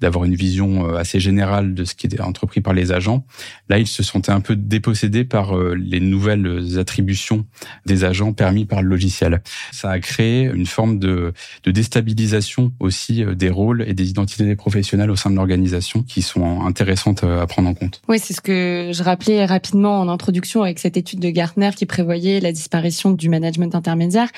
d'avoir 0.00 0.24
une 0.24 0.34
vision 0.34 0.94
assez 0.96 1.20
générale 1.20 1.74
de 1.74 1.84
ce 1.84 1.94
qui 1.94 2.06
est 2.06 2.20
entrepris 2.20 2.60
par 2.60 2.72
les 2.72 2.92
agents, 2.92 3.24
là, 3.68 3.78
ils 3.78 3.86
se 3.86 4.02
sentaient 4.02 4.32
un 4.32 4.40
peu 4.40 4.56
dépossédés 4.56 5.24
par 5.24 5.56
les 5.56 6.00
nouvelles 6.00 6.78
attributions 6.78 7.46
des 7.86 8.04
agents 8.04 8.32
permis 8.32 8.64
par 8.64 8.82
le 8.82 8.88
logiciel. 8.88 9.42
Ça 9.72 9.90
a 9.90 9.98
créé 10.00 10.44
une 10.44 10.66
forme 10.66 10.98
de, 10.98 11.32
de 11.64 11.70
déstabilisation 11.70 12.72
aussi 12.80 13.24
euh, 13.24 13.34
des 13.34 13.50
rôles 13.50 13.84
et 13.86 13.94
des 13.94 14.08
identités 14.08 14.44
des 14.44 14.56
professionnels 14.56 15.10
au 15.10 15.16
sein 15.16 15.30
de 15.30 15.36
l'organisation 15.36 16.02
qui 16.02 16.22
sont 16.22 16.62
intéressantes 16.62 17.24
euh, 17.24 17.42
à 17.42 17.46
prendre 17.46 17.68
en 17.68 17.74
compte. 17.74 18.02
Oui, 18.08 18.18
c'est 18.18 18.34
ce 18.34 18.40
que 18.40 18.90
je 18.92 19.02
rappelais 19.02 19.44
rapidement 19.44 20.00
en 20.00 20.08
introduction 20.08 20.62
avec 20.62 20.78
cette 20.78 20.96
étude 20.96 21.20
de 21.20 21.30
Gartner 21.30 21.70
qui 21.76 21.86
prévoyait 21.86 22.40
la 22.40 22.52
disparition 22.52 23.10
du 23.10 23.28
management 23.28 23.74
intermédiaire. 23.74 24.28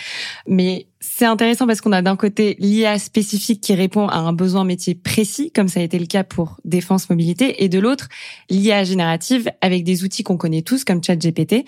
Mais 0.46 0.86
c'est 1.00 1.24
intéressant 1.24 1.66
parce 1.66 1.80
qu'on 1.80 1.92
a 1.92 2.02
d'un 2.02 2.16
côté 2.16 2.56
l'IA 2.58 2.98
spécifique 2.98 3.62
qui 3.62 3.74
répond 3.74 4.06
à 4.06 4.18
un 4.18 4.34
besoin 4.34 4.64
métier 4.64 4.94
précis, 4.94 5.50
comme 5.50 5.68
ça 5.68 5.80
a 5.80 5.82
été 5.82 5.98
le 5.98 6.04
cas 6.04 6.24
pour 6.24 6.58
Défense 6.64 7.08
Mobilité, 7.08 7.64
et 7.64 7.70
de 7.70 7.78
l'autre, 7.78 8.08
l'IA 8.50 8.84
générative 8.84 9.50
avec 9.62 9.82
des 9.82 10.04
outils 10.04 10.22
qu'on 10.22 10.36
connaît 10.36 10.60
tous 10.60 10.84
comme 10.84 11.02
ChatGPT. 11.02 11.64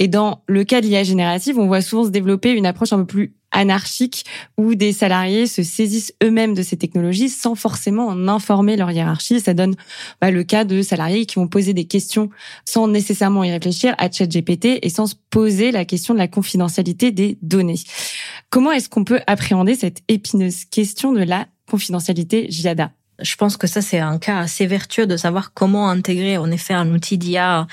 Et 0.00 0.08
dans 0.08 0.42
le 0.48 0.64
cas 0.64 0.80
de 0.80 0.86
l'IA 0.86 1.04
générative, 1.04 1.58
on 1.58 1.66
voit 1.66 1.80
souvent 1.80 2.04
se 2.04 2.10
développer 2.10 2.50
une 2.50 2.66
approche 2.66 2.92
un 2.92 2.98
peu 2.98 3.06
plus 3.06 3.34
anarchique 3.52 4.24
où 4.58 4.74
des 4.74 4.92
salariés 4.92 5.46
se 5.46 5.62
saisissent 5.62 6.12
eux-mêmes 6.22 6.54
de 6.54 6.62
ces 6.62 6.76
technologies 6.76 7.28
sans 7.28 7.54
forcément 7.54 8.08
en 8.08 8.28
informer 8.28 8.76
leur 8.76 8.90
hiérarchie. 8.90 9.40
Ça 9.40 9.54
donne 9.54 9.76
bah, 10.20 10.30
le 10.30 10.42
cas 10.42 10.64
de 10.64 10.82
salariés 10.82 11.26
qui 11.26 11.36
vont 11.36 11.48
poser 11.48 11.74
des 11.74 11.84
questions 11.84 12.30
sans 12.64 12.88
nécessairement 12.88 13.44
y 13.44 13.50
réfléchir 13.50 13.94
à 13.98 14.10
ChatGPT 14.10 14.78
et 14.82 14.88
sans 14.88 15.06
se 15.06 15.14
poser 15.30 15.70
la 15.70 15.84
question 15.84 16.14
de 16.14 16.18
la 16.18 16.28
confidentialité 16.28 17.12
des 17.12 17.38
données. 17.42 17.80
Comment 18.50 18.72
est-ce 18.72 18.88
qu'on 18.88 19.04
peut 19.04 19.20
appréhender 19.26 19.74
cette 19.74 20.02
épineuse 20.08 20.64
question 20.64 21.12
de 21.12 21.22
la 21.22 21.46
confidentialité 21.70 22.46
JADA 22.50 22.90
je 23.20 23.36
pense 23.36 23.56
que 23.56 23.66
ça, 23.66 23.82
c'est 23.82 24.00
un 24.00 24.18
cas 24.18 24.38
assez 24.38 24.66
vertueux 24.66 25.06
de 25.06 25.16
savoir 25.16 25.52
comment 25.54 25.88
intégrer 25.88 26.38
en 26.38 26.50
effet 26.50 26.74
un 26.74 26.92
outil 26.92 27.18
d'IA 27.18 27.68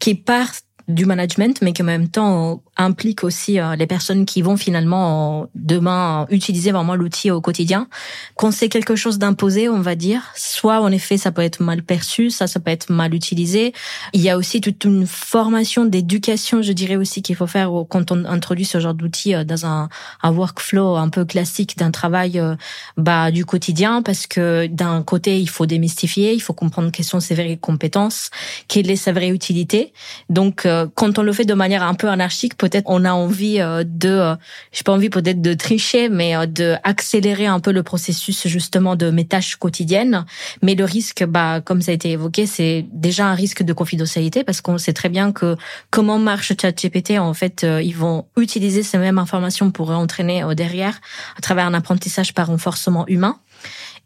qui 0.00 0.14
part 0.14 0.50
du 0.90 1.06
management, 1.06 1.60
mais 1.62 1.72
qui 1.72 1.82
en 1.82 1.86
même 1.86 2.08
temps 2.08 2.62
implique 2.76 3.24
aussi 3.24 3.60
euh, 3.60 3.76
les 3.76 3.86
personnes 3.86 4.24
qui 4.24 4.42
vont 4.42 4.56
finalement 4.56 5.46
demain 5.54 6.26
utiliser 6.30 6.72
vraiment 6.72 6.94
l'outil 6.94 7.30
au 7.30 7.40
quotidien. 7.40 7.88
Quand 8.36 8.50
c'est 8.50 8.68
quelque 8.68 8.96
chose 8.96 9.18
d'imposé, 9.18 9.68
on 9.68 9.80
va 9.80 9.94
dire, 9.94 10.22
soit 10.34 10.80
en 10.80 10.90
effet 10.90 11.16
ça 11.16 11.30
peut 11.30 11.42
être 11.42 11.62
mal 11.62 11.82
perçu, 11.82 12.30
ça 12.30 12.46
ça 12.46 12.60
peut 12.60 12.70
être 12.70 12.90
mal 12.90 13.14
utilisé. 13.14 13.72
Il 14.12 14.20
y 14.20 14.30
a 14.30 14.36
aussi 14.36 14.60
toute 14.60 14.84
une 14.84 15.06
formation 15.06 15.84
d'éducation, 15.84 16.62
je 16.62 16.72
dirais 16.72 16.96
aussi 16.96 17.22
qu'il 17.22 17.36
faut 17.36 17.46
faire 17.46 17.70
quand 17.88 18.12
on 18.12 18.24
introduit 18.24 18.64
ce 18.64 18.80
genre 18.80 18.94
d'outil 18.94 19.34
euh, 19.34 19.44
dans 19.44 19.66
un, 19.66 19.88
workflow 20.24 20.96
un 20.96 21.08
peu 21.08 21.24
classique 21.24 21.76
d'un 21.76 21.90
travail 21.90 22.38
euh, 22.38 22.54
bah 22.96 23.30
du 23.30 23.44
quotidien, 23.44 24.02
parce 24.02 24.26
que 24.26 24.66
d'un 24.66 25.02
côté 25.02 25.40
il 25.40 25.48
faut 25.48 25.66
démystifier, 25.66 26.32
il 26.32 26.40
faut 26.40 26.52
comprendre 26.52 26.90
quelles 26.90 27.06
sont 27.06 27.20
ses 27.20 27.34
vraies 27.34 27.58
compétences, 27.60 28.30
quelle 28.68 28.90
est 28.90 28.96
sa 28.96 29.12
vraie 29.12 29.28
utilité. 29.28 29.92
Donc 30.28 30.66
que 30.86 30.90
quand 30.94 31.18
on 31.18 31.22
le 31.22 31.32
fait 31.32 31.44
de 31.44 31.54
manière 31.54 31.82
un 31.82 31.94
peu 31.94 32.08
anarchique, 32.08 32.56
peut-être 32.56 32.84
on 32.86 33.04
a 33.04 33.12
envie 33.12 33.58
de, 33.58 34.34
j'ai 34.72 34.82
pas 34.84 34.92
envie 34.92 35.10
peut-être 35.10 35.40
de 35.40 35.54
tricher, 35.54 36.08
mais 36.08 36.46
de 36.46 36.76
accélérer 36.84 37.46
un 37.46 37.60
peu 37.60 37.72
le 37.72 37.82
processus 37.82 38.46
justement 38.46 38.96
de 38.96 39.10
mes 39.10 39.24
tâches 39.24 39.56
quotidiennes. 39.56 40.24
Mais 40.62 40.74
le 40.74 40.84
risque, 40.84 41.24
bah 41.24 41.60
comme 41.60 41.82
ça 41.82 41.90
a 41.90 41.94
été 41.94 42.10
évoqué, 42.10 42.46
c'est 42.46 42.86
déjà 42.92 43.26
un 43.26 43.34
risque 43.34 43.62
de 43.62 43.72
confidentialité 43.72 44.44
parce 44.44 44.60
qu'on 44.60 44.78
sait 44.78 44.92
très 44.92 45.08
bien 45.08 45.32
que 45.32 45.56
comment 45.90 46.18
marche 46.18 46.52
ChatGPT. 46.60 47.18
En 47.18 47.34
fait, 47.34 47.66
ils 47.82 47.96
vont 47.96 48.26
utiliser 48.36 48.82
ces 48.82 48.98
mêmes 48.98 49.18
informations 49.18 49.70
pour 49.70 49.90
entraîner 49.90 50.44
derrière 50.54 51.00
à 51.36 51.40
travers 51.40 51.66
un 51.66 51.74
apprentissage 51.74 52.34
par 52.34 52.46
renforcement 52.48 53.06
humain. 53.06 53.38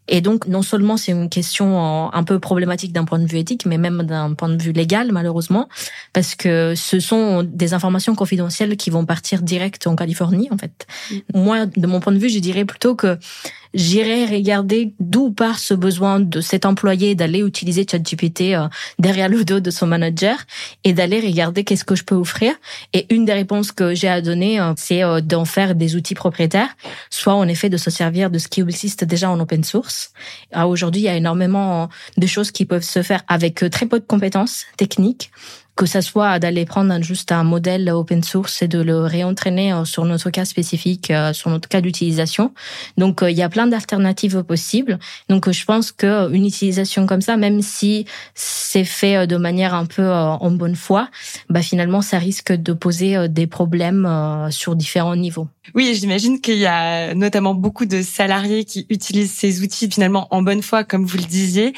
Et 0.09 0.21
donc, 0.21 0.47
non 0.47 0.63
seulement 0.63 0.97
c'est 0.97 1.13
une 1.13 1.29
question 1.29 2.13
un 2.13 2.25
peu 2.25 2.39
problématique 2.39 2.93
d'un 2.93 3.05
point 3.05 3.19
de 3.19 3.27
vue 3.27 3.39
éthique, 3.39 3.65
mais 3.65 3.79
même 3.79 4.03
d'un 4.03 4.35
point 4.35 4.49
de 4.49 4.63
vue 4.63 4.73
légal, 4.73 5.13
malheureusement, 5.13 5.69
parce 6.13 6.35
que 6.35 6.75
ce 6.75 7.01
sont 7.01 7.43
des 7.43 7.73
informations 7.73 8.15
confidentielles 8.15 8.77
qui 8.77 8.91
vont 8.91 9.07
partir 9.07 9.43
direct 9.43 9.87
en 9.87 9.97
Californie, 9.97 10.49
en 10.51 10.59
fait. 10.59 10.87
Mm. 11.11 11.17
Moi, 11.35 11.67
de 11.67 11.87
mon 11.87 12.01
point 12.01 12.13
de 12.13 12.19
vue, 12.19 12.29
je 12.29 12.39
dirais 12.39 12.65
plutôt 12.65 12.95
que 12.95 13.19
j'irai 13.75 14.25
regarder 14.27 14.95
d'où 15.01 15.31
part 15.31 15.59
ce 15.59 15.75
besoin 15.75 16.21
de 16.21 16.41
cet 16.41 16.65
employé 16.65 17.15
d'aller 17.15 17.41
utiliser 17.41 17.85
ChatGPT 17.89 18.55
euh, 18.55 18.69
derrière 18.99 19.29
le 19.29 19.45
dos 19.45 19.61
de 19.61 19.71
son 19.71 19.87
manager 19.87 20.39
et 20.85 20.93
d'aller 20.93 21.21
regarder 21.21 21.65
qu'est-ce 21.65 21.85
que 21.85 21.97
je 21.97 22.05
peux 22.05 22.15
offrir. 22.15 22.55
Et 22.93 23.13
une 23.13 23.25
des 23.25 23.33
réponses 23.33 23.73
que 23.73 23.95
j'ai 23.95 24.09
à 24.09 24.21
donner, 24.21 24.61
euh, 24.61 24.73
c'est 24.77 25.03
euh, 25.03 25.21
d'en 25.21 25.45
faire 25.45 25.75
des 25.75 25.97
outils 25.97 26.15
propriétaires, 26.15 26.75
soit 27.11 27.35
en 27.35 27.49
effet 27.49 27.69
de 27.69 27.77
se 27.77 27.91
servir 27.91 28.31
de 28.31 28.39
ce 28.39 28.49
qui 28.49 28.61
existe 28.61 29.05
déjà 29.05 29.31
en 29.31 29.41
open 29.41 29.65
source. 29.65 30.13
Aujourd'hui, 30.55 31.03
il 31.03 31.05
y 31.05 31.09
a 31.09 31.17
énormément 31.17 31.89
de 32.17 32.27
choses 32.27 32.51
qui 32.51 32.65
peuvent 32.65 32.83
se 32.83 33.03
faire 33.03 33.23
avec 33.29 33.65
très 33.71 33.87
peu 33.87 33.99
de 33.99 34.05
compétences 34.05 34.65
techniques 34.77 35.31
que 35.77 35.87
ça 35.87 36.03
soit 36.03 36.39
d'aller 36.39 36.65
prendre 36.65 37.03
juste 37.03 37.33
un 37.33 37.43
modèle 37.43 37.91
open 37.91 38.23
source 38.23 38.63
et 38.63 38.69
de 38.69 38.81
le 38.81 39.01
réentraîner 39.01 39.73
euh, 39.73 39.85
sur 39.85 40.05
notre 40.05 40.31
cas 40.31 40.45
spécifique, 40.45 41.11
euh, 41.11 41.33
sur 41.33 41.51
notre 41.51 41.69
cas 41.69 41.81
d'utilisation. 41.81 42.53
Donc 42.97 43.23
euh, 43.23 43.31
il 43.31 43.37
y 43.37 43.43
a 43.43 43.49
plein 43.49 43.67
d'alternatives 43.67 44.43
possibles. 44.45 44.99
Donc 45.29 45.51
je 45.51 45.65
pense 45.65 45.91
que 45.91 46.33
une 46.33 46.47
utilisation 46.47 47.07
comme 47.07 47.21
ça, 47.21 47.37
même 47.37 47.61
si 47.61 48.07
c'est 48.35 48.85
fait 48.85 49.27
de 49.27 49.37
manière 49.37 49.75
un 49.75 49.87
peu 49.87 50.09
en 50.11 50.51
bonne 50.51 50.77
foi, 50.77 51.09
bah 51.49 51.63
finalement 51.63 52.03
ça 52.03 52.19
risque 52.19 52.53
de 52.53 52.73
poser 52.73 53.29
des 53.29 53.47
problèmes 53.47 54.49
sur 54.51 54.77
différents 54.77 55.17
niveaux. 55.17 55.49
Oui, 55.75 55.97
j'imagine 55.99 56.41
qu'il 56.41 56.59
y 56.59 56.67
a 56.67 57.15
notamment 57.15 57.55
beaucoup 57.55 57.87
de 57.87 58.03
salariés 58.03 58.65
qui 58.65 58.87
utilisent 58.91 59.33
ces 59.33 59.63
outils 59.63 59.91
finalement 59.91 60.29
en 60.31 60.43
bonne 60.43 60.63
foi, 60.63 60.85
comme 60.85 61.07
vous 61.07 61.17
le 61.17 61.25
disiez, 61.25 61.73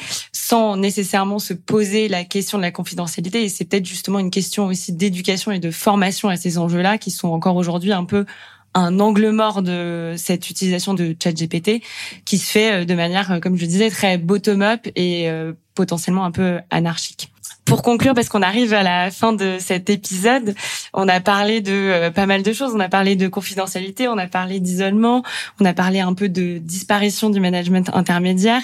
sans 0.47 0.77
nécessairement 0.77 1.39
se 1.39 1.53
poser 1.53 2.07
la 2.07 2.23
question 2.23 2.57
de 2.57 2.63
la 2.63 2.71
confidentialité. 2.71 3.43
Et 3.43 3.49
c'est 3.49 3.65
peut-être 3.65 3.85
justement 3.85 4.17
une 4.17 4.31
question 4.31 4.67
aussi 4.67 4.93
d'éducation 4.93 5.51
et 5.51 5.59
de 5.59 5.71
formation 5.71 6.29
à 6.29 6.37
ces 6.37 6.57
enjeux-là 6.57 6.97
qui 6.97 7.11
sont 7.11 7.27
encore 7.27 7.57
aujourd'hui 7.57 7.91
un 7.91 8.05
peu 8.05 8.25
un 8.73 9.01
angle 9.01 9.31
mort 9.31 9.61
de 9.61 10.13
cette 10.15 10.49
utilisation 10.49 10.93
de 10.93 11.13
ChatGPT 11.21 11.81
qui 12.23 12.37
se 12.37 12.49
fait 12.49 12.71
euh, 12.71 12.85
de 12.85 12.93
manière, 12.93 13.29
euh, 13.29 13.39
comme 13.41 13.57
je 13.57 13.65
disais, 13.65 13.89
très 13.89 14.17
bottom-up 14.17 14.87
et 14.95 15.29
euh, 15.29 15.51
potentiellement 15.75 16.23
un 16.23 16.31
peu 16.31 16.59
anarchique. 16.69 17.29
Pour 17.67 17.81
conclure, 17.81 18.13
parce 18.13 18.29
qu'on 18.29 18.43
arrive 18.43 18.73
à 18.73 18.81
la 18.81 19.11
fin 19.11 19.33
de 19.33 19.57
cet 19.59 19.89
épisode, 19.89 20.55
on 20.93 21.09
a 21.09 21.19
parlé 21.19 21.59
de 21.59 21.73
euh, 21.73 22.11
pas 22.11 22.25
mal 22.25 22.41
de 22.41 22.53
choses. 22.53 22.71
On 22.73 22.79
a 22.79 22.87
parlé 22.87 23.17
de 23.17 23.27
confidentialité, 23.27 24.07
on 24.07 24.17
a 24.17 24.27
parlé 24.27 24.61
d'isolement, 24.61 25.21
on 25.59 25.65
a 25.65 25.73
parlé 25.73 25.99
un 25.99 26.13
peu 26.13 26.29
de 26.29 26.59
disparition 26.59 27.29
du 27.29 27.41
management 27.41 27.89
intermédiaire. 27.93 28.61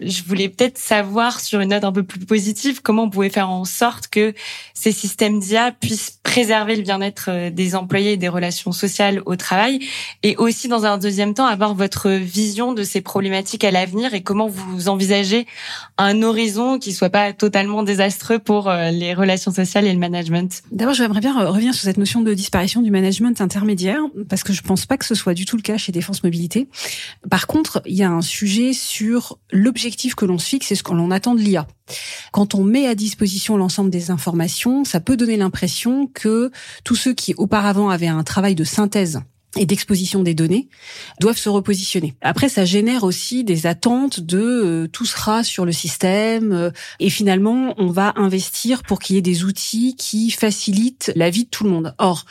Je 0.00 0.22
voulais 0.22 0.50
peut-être 0.50 0.76
savoir, 0.76 1.40
sur 1.40 1.60
une 1.60 1.70
note 1.70 1.84
un 1.84 1.92
peu 1.92 2.02
plus 2.02 2.20
positive, 2.20 2.82
comment 2.82 3.04
on 3.04 3.10
pouvait 3.10 3.30
faire 3.30 3.48
en 3.48 3.64
sorte 3.64 4.08
que 4.08 4.34
ces 4.74 4.92
systèmes 4.92 5.40
d'IA 5.40 5.72
puissent 5.72 6.18
préserver 6.22 6.76
le 6.76 6.82
bien-être 6.82 7.26
euh, 7.28 7.50
des 7.50 7.74
employés 7.74 8.12
et 8.12 8.16
des 8.18 8.28
relations 8.28 8.72
sociales 8.72 9.22
au 9.24 9.36
travail, 9.36 9.80
et 10.22 10.36
aussi 10.36 10.68
dans 10.68 10.84
un 10.84 10.98
deuxième 10.98 11.32
temps 11.32 11.46
avoir 11.46 11.72
votre 11.74 12.10
vision 12.10 12.74
de 12.74 12.82
ces 12.82 13.00
problématiques 13.00 13.64
à 13.64 13.70
l'avenir 13.70 14.12
et 14.12 14.22
comment 14.22 14.48
vous 14.48 14.90
envisagez 14.90 15.46
un 15.96 16.22
horizon 16.22 16.78
qui 16.78 16.92
soit 16.92 17.08
pas 17.08 17.32
totalement 17.32 17.82
désastreux 17.82 18.21
pour 18.44 18.68
euh, 18.68 18.90
les 18.90 19.14
relations 19.14 19.52
sociales 19.52 19.86
et 19.86 19.92
le 19.92 19.98
management 19.98 20.62
D'abord, 20.70 20.94
j'aimerais 20.94 21.20
bien 21.20 21.46
revenir 21.46 21.74
sur 21.74 21.84
cette 21.84 21.96
notion 21.96 22.20
de 22.20 22.32
disparition 22.34 22.82
du 22.82 22.90
management 22.90 23.40
intermédiaire, 23.40 24.00
parce 24.28 24.42
que 24.42 24.52
je 24.52 24.62
pense 24.62 24.86
pas 24.86 24.96
que 24.96 25.04
ce 25.04 25.14
soit 25.14 25.34
du 25.34 25.44
tout 25.44 25.56
le 25.56 25.62
cas 25.62 25.76
chez 25.76 25.92
Défense 25.92 26.22
Mobilité. 26.22 26.68
Par 27.30 27.46
contre, 27.46 27.82
il 27.86 27.94
y 27.96 28.02
a 28.02 28.10
un 28.10 28.22
sujet 28.22 28.72
sur 28.72 29.38
l'objectif 29.50 30.14
que 30.14 30.24
l'on 30.24 30.38
se 30.38 30.48
fixe 30.48 30.72
et 30.72 30.74
ce 30.74 30.82
que 30.82 30.92
l'on 30.92 31.10
attend 31.10 31.34
de 31.34 31.40
l'IA. 31.40 31.66
Quand 32.32 32.54
on 32.54 32.64
met 32.64 32.86
à 32.86 32.94
disposition 32.94 33.56
l'ensemble 33.56 33.90
des 33.90 34.10
informations, 34.10 34.84
ça 34.84 35.00
peut 35.00 35.16
donner 35.16 35.36
l'impression 35.36 36.06
que 36.06 36.50
tous 36.84 36.96
ceux 36.96 37.12
qui 37.12 37.34
auparavant 37.36 37.90
avaient 37.90 38.08
un 38.08 38.22
travail 38.22 38.54
de 38.54 38.64
synthèse 38.64 39.20
et 39.56 39.66
d'exposition 39.66 40.22
des 40.22 40.34
données 40.34 40.68
doivent 41.20 41.36
se 41.36 41.50
repositionner. 41.50 42.14
Après, 42.22 42.48
ça 42.48 42.64
génère 42.64 43.04
aussi 43.04 43.44
des 43.44 43.66
attentes 43.66 44.20
de 44.20 44.40
euh, 44.40 44.88
tout 44.88 45.04
sera 45.04 45.44
sur 45.44 45.66
le 45.66 45.72
système 45.72 46.52
euh, 46.52 46.70
et 47.00 47.10
finalement, 47.10 47.74
on 47.76 47.88
va 47.88 48.14
investir 48.16 48.82
pour 48.82 48.98
qu'il 48.98 49.16
y 49.16 49.18
ait 49.18 49.22
des 49.22 49.44
outils 49.44 49.94
qui 49.96 50.30
facilitent 50.30 51.12
la 51.16 51.28
vie 51.28 51.44
de 51.44 51.50
tout 51.50 51.64
le 51.64 51.70
monde. 51.70 51.94
Or, 51.98 52.24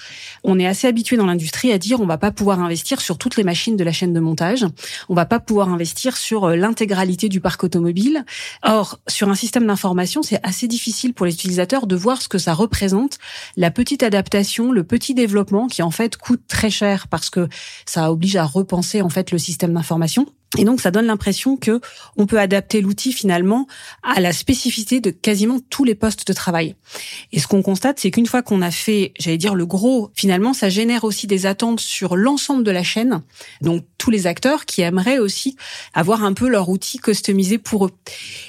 on 0.44 0.58
est 0.58 0.66
assez 0.66 0.88
habitué 0.88 1.16
dans 1.16 1.28
l'industrie 1.28 1.72
à 1.72 1.78
dire 1.78 2.02
on 2.02 2.08
va 2.08 2.18
pas 2.18 2.32
pouvoir 2.32 2.60
investir 2.60 3.02
sur 3.02 3.20
toutes 3.20 3.36
les 3.36 3.44
machines 3.44 3.78
de 3.78 3.84
la 3.84 3.92
chaîne 3.92 4.14
de 4.14 4.20
montage, 4.20 4.66
on 5.08 5.14
va 5.14 5.26
pas 5.26 5.40
pouvoir 5.40 5.70
investir 5.70 6.18
sur 6.18 6.46
euh, 6.46 6.56
l'intégralité 6.56 7.30
du 7.30 7.40
parc 7.40 7.64
automobile. 7.64 8.26
Or, 8.64 9.00
sur 9.08 9.30
un 9.30 9.36
système 9.36 9.68
d'information, 9.68 10.24
c'est 10.24 10.40
assez 10.42 10.68
difficile 10.68 11.14
pour 11.14 11.28
les 11.28 11.34
utilisateurs 11.34 11.86
de 11.86 11.96
voir 11.96 12.20
ce 12.20 12.28
que 12.28 12.40
ça 12.40 12.56
représente, 12.56 13.20
la 13.58 13.70
petite 13.70 14.02
adaptation, 14.02 14.72
le 14.72 14.84
petit 14.84 15.14
développement 15.14 15.68
qui 15.68 15.84
en 15.84 15.92
fait 15.92 16.18
coûte 16.18 16.42
très 16.48 16.72
cher 16.72 17.08
parce 17.12 17.30
que 17.30 17.48
ça 17.86 18.12
oblige 18.12 18.38
à 18.38 18.46
repenser 18.46 19.04
en 19.04 19.10
fait 19.10 19.30
le 19.30 19.38
système 19.38 19.74
d'information. 19.74 20.26
Et 20.58 20.66
donc, 20.66 20.82
ça 20.82 20.92
donne 20.92 21.06
l'impression 21.06 21.56
que 21.56 21.80
on 22.18 22.26
peut 22.26 22.40
adapter 22.40 22.82
l'outil 22.82 23.14
finalement 23.14 23.68
à 24.04 24.20
la 24.20 24.34
spécificité 24.34 25.00
de 25.00 25.10
quasiment 25.10 25.60
tous 25.70 25.86
les 25.86 25.96
postes 25.96 26.28
de 26.28 26.34
travail. 26.34 26.76
Et 27.32 27.40
ce 27.40 27.48
qu'on 27.48 27.62
constate, 27.62 28.00
c'est 28.00 28.12
qu'une 28.12 28.26
fois 28.26 28.42
qu'on 28.42 28.62
a 28.62 28.72
fait, 28.72 29.14
j'allais 29.18 29.38
dire 29.38 29.56
le 29.56 29.66
gros, 29.66 30.12
finalement, 30.14 30.54
ça 30.54 30.68
génère 30.68 31.06
aussi 31.06 31.26
des 31.26 31.46
attentes 31.46 31.80
sur 31.80 32.18
l'ensemble 32.18 32.66
de 32.66 32.72
la 32.72 32.84
chaîne. 32.84 33.22
Donc, 33.62 33.86
tous 34.02 34.10
les 34.10 34.26
acteurs 34.26 34.66
qui 34.66 34.82
aimeraient 34.82 35.20
aussi 35.20 35.56
avoir 35.94 36.24
un 36.24 36.34
peu 36.34 36.50
leur 36.50 36.70
outil 36.70 36.98
customisé 36.98 37.60
pour 37.60 37.86
eux. 37.86 37.92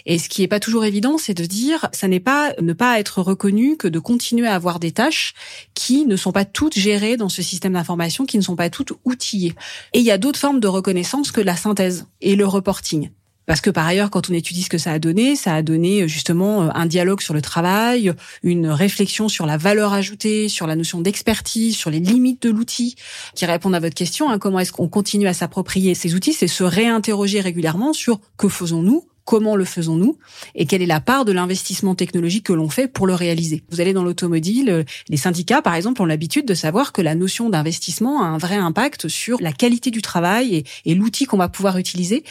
Et 0.06 0.18
ce 0.18 0.30
qui 0.30 0.42
est 0.42 0.48
pas 0.48 0.60
toujours 0.60 0.86
évident, 0.86 1.18
c'est 1.18 1.34
de 1.34 1.44
dire, 1.44 1.90
ça 1.92 2.08
n'est 2.08 2.20
pas 2.20 2.54
ne 2.58 2.72
pas 2.72 2.98
être 2.98 3.20
reconnu 3.20 3.76
que 3.76 3.86
de 3.86 3.98
continuer 3.98 4.46
à 4.46 4.54
avoir 4.54 4.80
des 4.80 4.92
tâches 4.92 5.34
qui 5.74 6.06
ne 6.06 6.16
sont 6.16 6.32
pas 6.32 6.46
toutes 6.46 6.78
gérées 6.78 7.18
dans 7.18 7.28
ce 7.28 7.42
système 7.42 7.74
d'information, 7.74 8.24
qui 8.24 8.38
ne 8.38 8.42
sont 8.42 8.56
pas 8.56 8.70
toutes 8.70 8.94
outillées. 9.04 9.54
Et 9.92 9.98
il 9.98 10.06
y 10.06 10.10
a 10.10 10.16
d'autres 10.16 10.38
formes 10.38 10.58
de 10.58 10.68
reconnaissance 10.68 11.32
que 11.32 11.42
la 11.42 11.54
synthèse 11.54 12.06
et 12.22 12.34
le 12.34 12.46
reporting. 12.46 13.10
Parce 13.46 13.60
que 13.60 13.70
par 13.70 13.86
ailleurs, 13.86 14.10
quand 14.10 14.30
on 14.30 14.34
étudie 14.34 14.62
ce 14.62 14.70
que 14.70 14.78
ça 14.78 14.92
a 14.92 14.98
donné, 14.98 15.36
ça 15.36 15.54
a 15.54 15.62
donné 15.62 16.02
euh, 16.02 16.06
justement 16.06 16.62
euh, 16.62 16.68
un 16.74 16.86
dialogue 16.86 17.20
sur 17.20 17.34
le 17.34 17.42
travail, 17.42 18.12
une 18.42 18.68
réflexion 18.68 19.28
sur 19.28 19.46
la 19.46 19.56
valeur 19.56 19.92
ajoutée, 19.92 20.48
sur 20.48 20.66
la 20.66 20.76
notion 20.76 21.00
d'expertise, 21.00 21.76
sur 21.76 21.90
les 21.90 22.00
limites 22.00 22.42
de 22.42 22.50
l'outil, 22.50 22.96
qui 23.34 23.44
répondent 23.46 23.74
à 23.74 23.80
votre 23.80 23.94
question. 23.94 24.30
Hein, 24.30 24.38
comment 24.38 24.60
est-ce 24.60 24.72
qu'on 24.72 24.88
continue 24.88 25.26
à 25.26 25.34
s'approprier 25.34 25.94
ces 25.94 26.14
outils 26.14 26.32
C'est 26.32 26.46
se 26.46 26.64
réinterroger 26.64 27.40
régulièrement 27.40 27.92
sur 27.92 28.20
que 28.36 28.48
faisons-nous 28.48 29.06
comment 29.24 29.56
le 29.56 29.64
faisons-nous 29.64 30.18
et 30.54 30.66
quelle 30.66 30.82
est 30.82 30.86
la 30.86 31.00
part 31.00 31.24
de 31.24 31.32
l'investissement 31.32 31.94
technologique 31.94 32.46
que 32.46 32.52
l'on 32.52 32.68
fait 32.68 32.88
pour 32.88 33.06
le 33.06 33.14
réaliser. 33.14 33.62
Vous 33.70 33.80
allez 33.80 33.92
dans 33.92 34.04
l'automobile, 34.04 34.70
euh, 34.70 34.84
les 35.08 35.16
syndicats 35.16 35.62
par 35.62 35.74
exemple 35.74 36.02
ont 36.02 36.06
l'habitude 36.06 36.46
de 36.46 36.54
savoir 36.54 36.92
que 36.92 37.02
la 37.02 37.14
notion 37.14 37.48
d'investissement 37.48 38.22
a 38.22 38.26
un 38.26 38.38
vrai 38.38 38.56
impact 38.56 39.08
sur 39.08 39.40
la 39.40 39.52
qualité 39.52 39.90
du 39.90 40.02
travail 40.02 40.64
et, 40.84 40.94
l'outil 40.94 41.24
qu'on 41.24 41.38
va 41.38 41.48
pouvoir 41.48 41.78
utiliser 41.78 42.22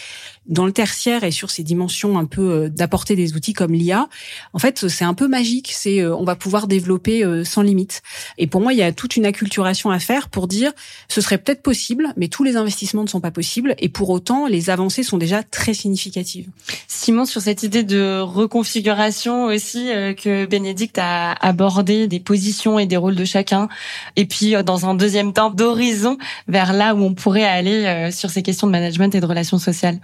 dans 0.45 0.65
le 0.65 0.71
tertiaire 0.71 1.23
et 1.23 1.31
sur 1.31 1.51
ces 1.51 1.63
dimensions 1.63 2.17
un 2.17 2.25
peu 2.25 2.51
euh, 2.51 2.69
d'apporter 2.69 3.15
des 3.15 3.33
outils 3.35 3.53
comme 3.53 3.73
l'IA, 3.73 4.07
en 4.53 4.59
fait, 4.59 4.87
c'est 4.87 5.03
un 5.03 5.13
peu 5.13 5.27
magique. 5.27 5.71
C'est 5.73 6.01
euh, 6.01 6.15
on 6.15 6.23
va 6.23 6.35
pouvoir 6.35 6.67
développer 6.67 7.23
sans 7.43 7.61
limite. 7.61 8.01
Et 8.37 8.47
pour 8.47 8.61
moi, 8.61 8.73
il 8.73 8.79
y 8.79 8.83
a 8.83 8.91
toute 8.91 9.15
une 9.15 9.25
acculturation 9.25 9.89
à 9.89 9.99
faire 9.99 10.29
pour 10.29 10.47
dire 10.47 10.71
ce 11.07 11.21
serait 11.21 11.37
peut-être 11.37 11.61
possible, 11.61 12.13
mais 12.17 12.27
tous 12.27 12.43
les 12.43 12.55
investissements 12.55 13.03
ne 13.03 13.07
sont 13.07 13.21
pas 13.21 13.31
possibles. 13.31 13.75
Et 13.79 13.89
pour 13.89 14.09
autant, 14.09 14.47
les 14.47 14.69
avancées 14.69 15.03
sont 15.03 15.17
déjà 15.17 15.43
très 15.43 15.73
significatives. 15.73 16.47
Simon, 16.87 17.25
sur 17.25 17.41
cette 17.41 17.63
idée 17.63 17.83
de 17.83 18.19
reconfiguration 18.19 19.45
aussi 19.45 19.87
que 20.17 20.45
Bénédicte 20.45 20.97
a 20.99 21.33
abordé 21.33 22.07
des 22.07 22.19
positions 22.19 22.79
et 22.79 22.85
des 22.85 22.97
rôles 22.97 23.15
de 23.15 23.25
chacun, 23.25 23.69
et 24.15 24.25
puis 24.25 24.55
dans 24.63 24.85
un 24.85 24.95
deuxième 24.95 25.33
temps 25.33 25.49
d'horizon 25.49 26.17
vers 26.47 26.73
là 26.73 26.95
où 26.95 27.03
on 27.03 27.13
pourrait 27.13 27.43
aller 27.43 28.09
sur 28.11 28.29
ces 28.29 28.41
questions 28.41 28.67
de 28.67 28.71
management 28.71 29.13
et 29.15 29.19
de 29.19 29.25
relations 29.25 29.57
sociales. 29.57 29.99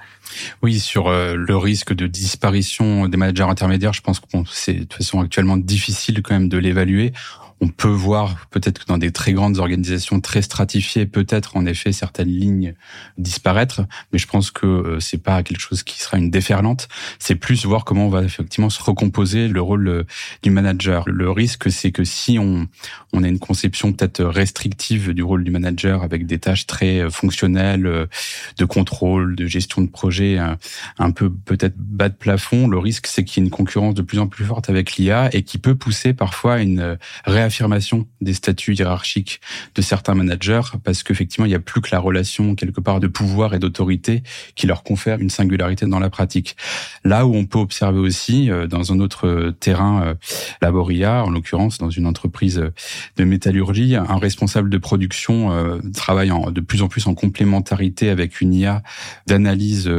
Oui, 0.61 0.79
sur 0.79 1.07
euh, 1.07 1.35
le 1.35 1.57
risque 1.57 1.93
de 1.93 2.07
disparition 2.07 3.07
des 3.07 3.17
managers 3.17 3.43
intermédiaires, 3.43 3.93
je 3.93 4.01
pense 4.01 4.19
que 4.19 4.27
c'est 4.51 4.73
de 4.73 4.79
toute 4.79 4.93
façon 4.93 5.19
actuellement 5.19 5.57
difficile 5.57 6.21
quand 6.21 6.33
même 6.33 6.49
de 6.49 6.57
l'évaluer. 6.57 7.13
On 7.59 7.69
peut 7.69 7.87
voir 7.87 8.47
peut-être 8.51 8.79
que 8.79 8.85
dans 8.85 8.99
des 8.99 9.11
très 9.11 9.33
grandes 9.33 9.57
organisations 9.57 10.19
très 10.19 10.43
stratifiées, 10.43 11.07
peut-être 11.07 11.57
en 11.57 11.65
effet 11.65 11.91
certaines 11.91 12.29
lignes 12.29 12.75
disparaître, 13.17 13.81
mais 14.13 14.19
je 14.19 14.27
pense 14.27 14.51
que 14.51 14.67
euh, 14.67 14.99
c'est 14.99 15.17
pas 15.17 15.41
quelque 15.41 15.59
chose 15.59 15.81
qui 15.81 15.99
sera 15.99 16.17
une 16.17 16.29
déferlante. 16.29 16.87
C'est 17.17 17.35
plus 17.35 17.65
voir 17.65 17.83
comment 17.83 18.05
on 18.07 18.09
va 18.09 18.23
effectivement 18.23 18.69
se 18.69 18.81
recomposer 18.81 19.47
le 19.47 19.61
rôle 19.61 19.87
euh, 19.87 20.03
du 20.43 20.51
manager. 20.51 21.03
Le 21.07 21.31
risque, 21.31 21.71
c'est 21.71 21.91
que 21.91 22.03
si 22.03 22.37
on 22.37 22.67
on 23.13 23.23
a 23.23 23.27
une 23.27 23.39
conception 23.39 23.93
peut-être 23.93 24.23
restrictive 24.23 25.13
du 25.13 25.23
rôle 25.23 25.43
du 25.43 25.49
manager 25.49 26.03
avec 26.03 26.27
des 26.27 26.37
tâches 26.37 26.67
très 26.67 26.99
euh, 26.99 27.09
fonctionnelles 27.09 28.07
de 28.57 28.65
contrôle, 28.65 29.35
de 29.35 29.47
gestion 29.47 29.81
de 29.81 29.87
projet, 29.87 30.37
un 30.97 31.11
peu 31.11 31.31
peut-être 31.31 31.75
bas 31.77 32.09
de 32.09 32.15
plafond, 32.15 32.67
le 32.67 32.77
risque 32.77 33.07
c'est 33.07 33.23
qu'il 33.23 33.41
y 33.41 33.45
ait 33.45 33.47
une 33.47 33.55
concurrence 33.55 33.93
de 33.93 34.01
plus 34.01 34.19
en 34.19 34.27
plus 34.27 34.45
forte 34.45 34.69
avec 34.69 34.97
l'IA 34.97 35.29
et 35.33 35.43
qui 35.43 35.57
peut 35.57 35.75
pousser 35.75 36.13
parfois 36.13 36.55
à 36.55 36.59
une 36.59 36.97
réaffirmation 37.47 38.07
des 38.19 38.33
statuts 38.33 38.73
hiérarchiques 38.73 39.39
de 39.75 39.81
certains 39.81 40.15
managers 40.15 40.61
parce 40.83 41.01
qu'effectivement 41.01 41.45
il 41.45 41.49
n'y 41.49 41.55
a 41.55 41.59
plus 41.59 41.79
que 41.79 41.89
la 41.91 41.99
relation 41.99 42.55
quelque 42.55 42.81
part 42.81 42.99
de 42.99 43.07
pouvoir 43.07 43.53
et 43.53 43.59
d'autorité 43.59 44.21
qui 44.55 44.67
leur 44.67 44.83
confère 44.83 45.19
une 45.19 45.29
singularité 45.29 45.85
dans 45.85 45.99
la 45.99 46.09
pratique. 46.09 46.57
Là 47.05 47.25
où 47.25 47.33
on 47.35 47.45
peut 47.45 47.59
observer 47.59 47.99
aussi 47.99 48.51
euh, 48.51 48.67
dans 48.67 48.91
un 48.91 48.99
autre 48.99 49.53
terrain 49.59 50.03
euh, 50.03 50.13
Laboria, 50.61 51.23
en 51.23 51.29
l'occurrence 51.29 51.77
dans 51.77 51.89
une 51.89 52.05
entreprise 52.05 52.61
de 53.15 53.23
métallurgie, 53.23 53.95
un 53.95 54.17
responsable 54.17 54.69
de 54.69 54.77
production 54.77 55.51
euh, 55.51 55.79
travaille 55.93 56.31
de 56.51 56.61
plus 56.61 56.81
en 56.81 56.89
plus 56.89 57.07
en 57.07 57.13
complémentarité 57.13 58.09
avec 58.09 58.41
une 58.41 58.53
IA 58.53 58.83
d'analyse 59.25 59.89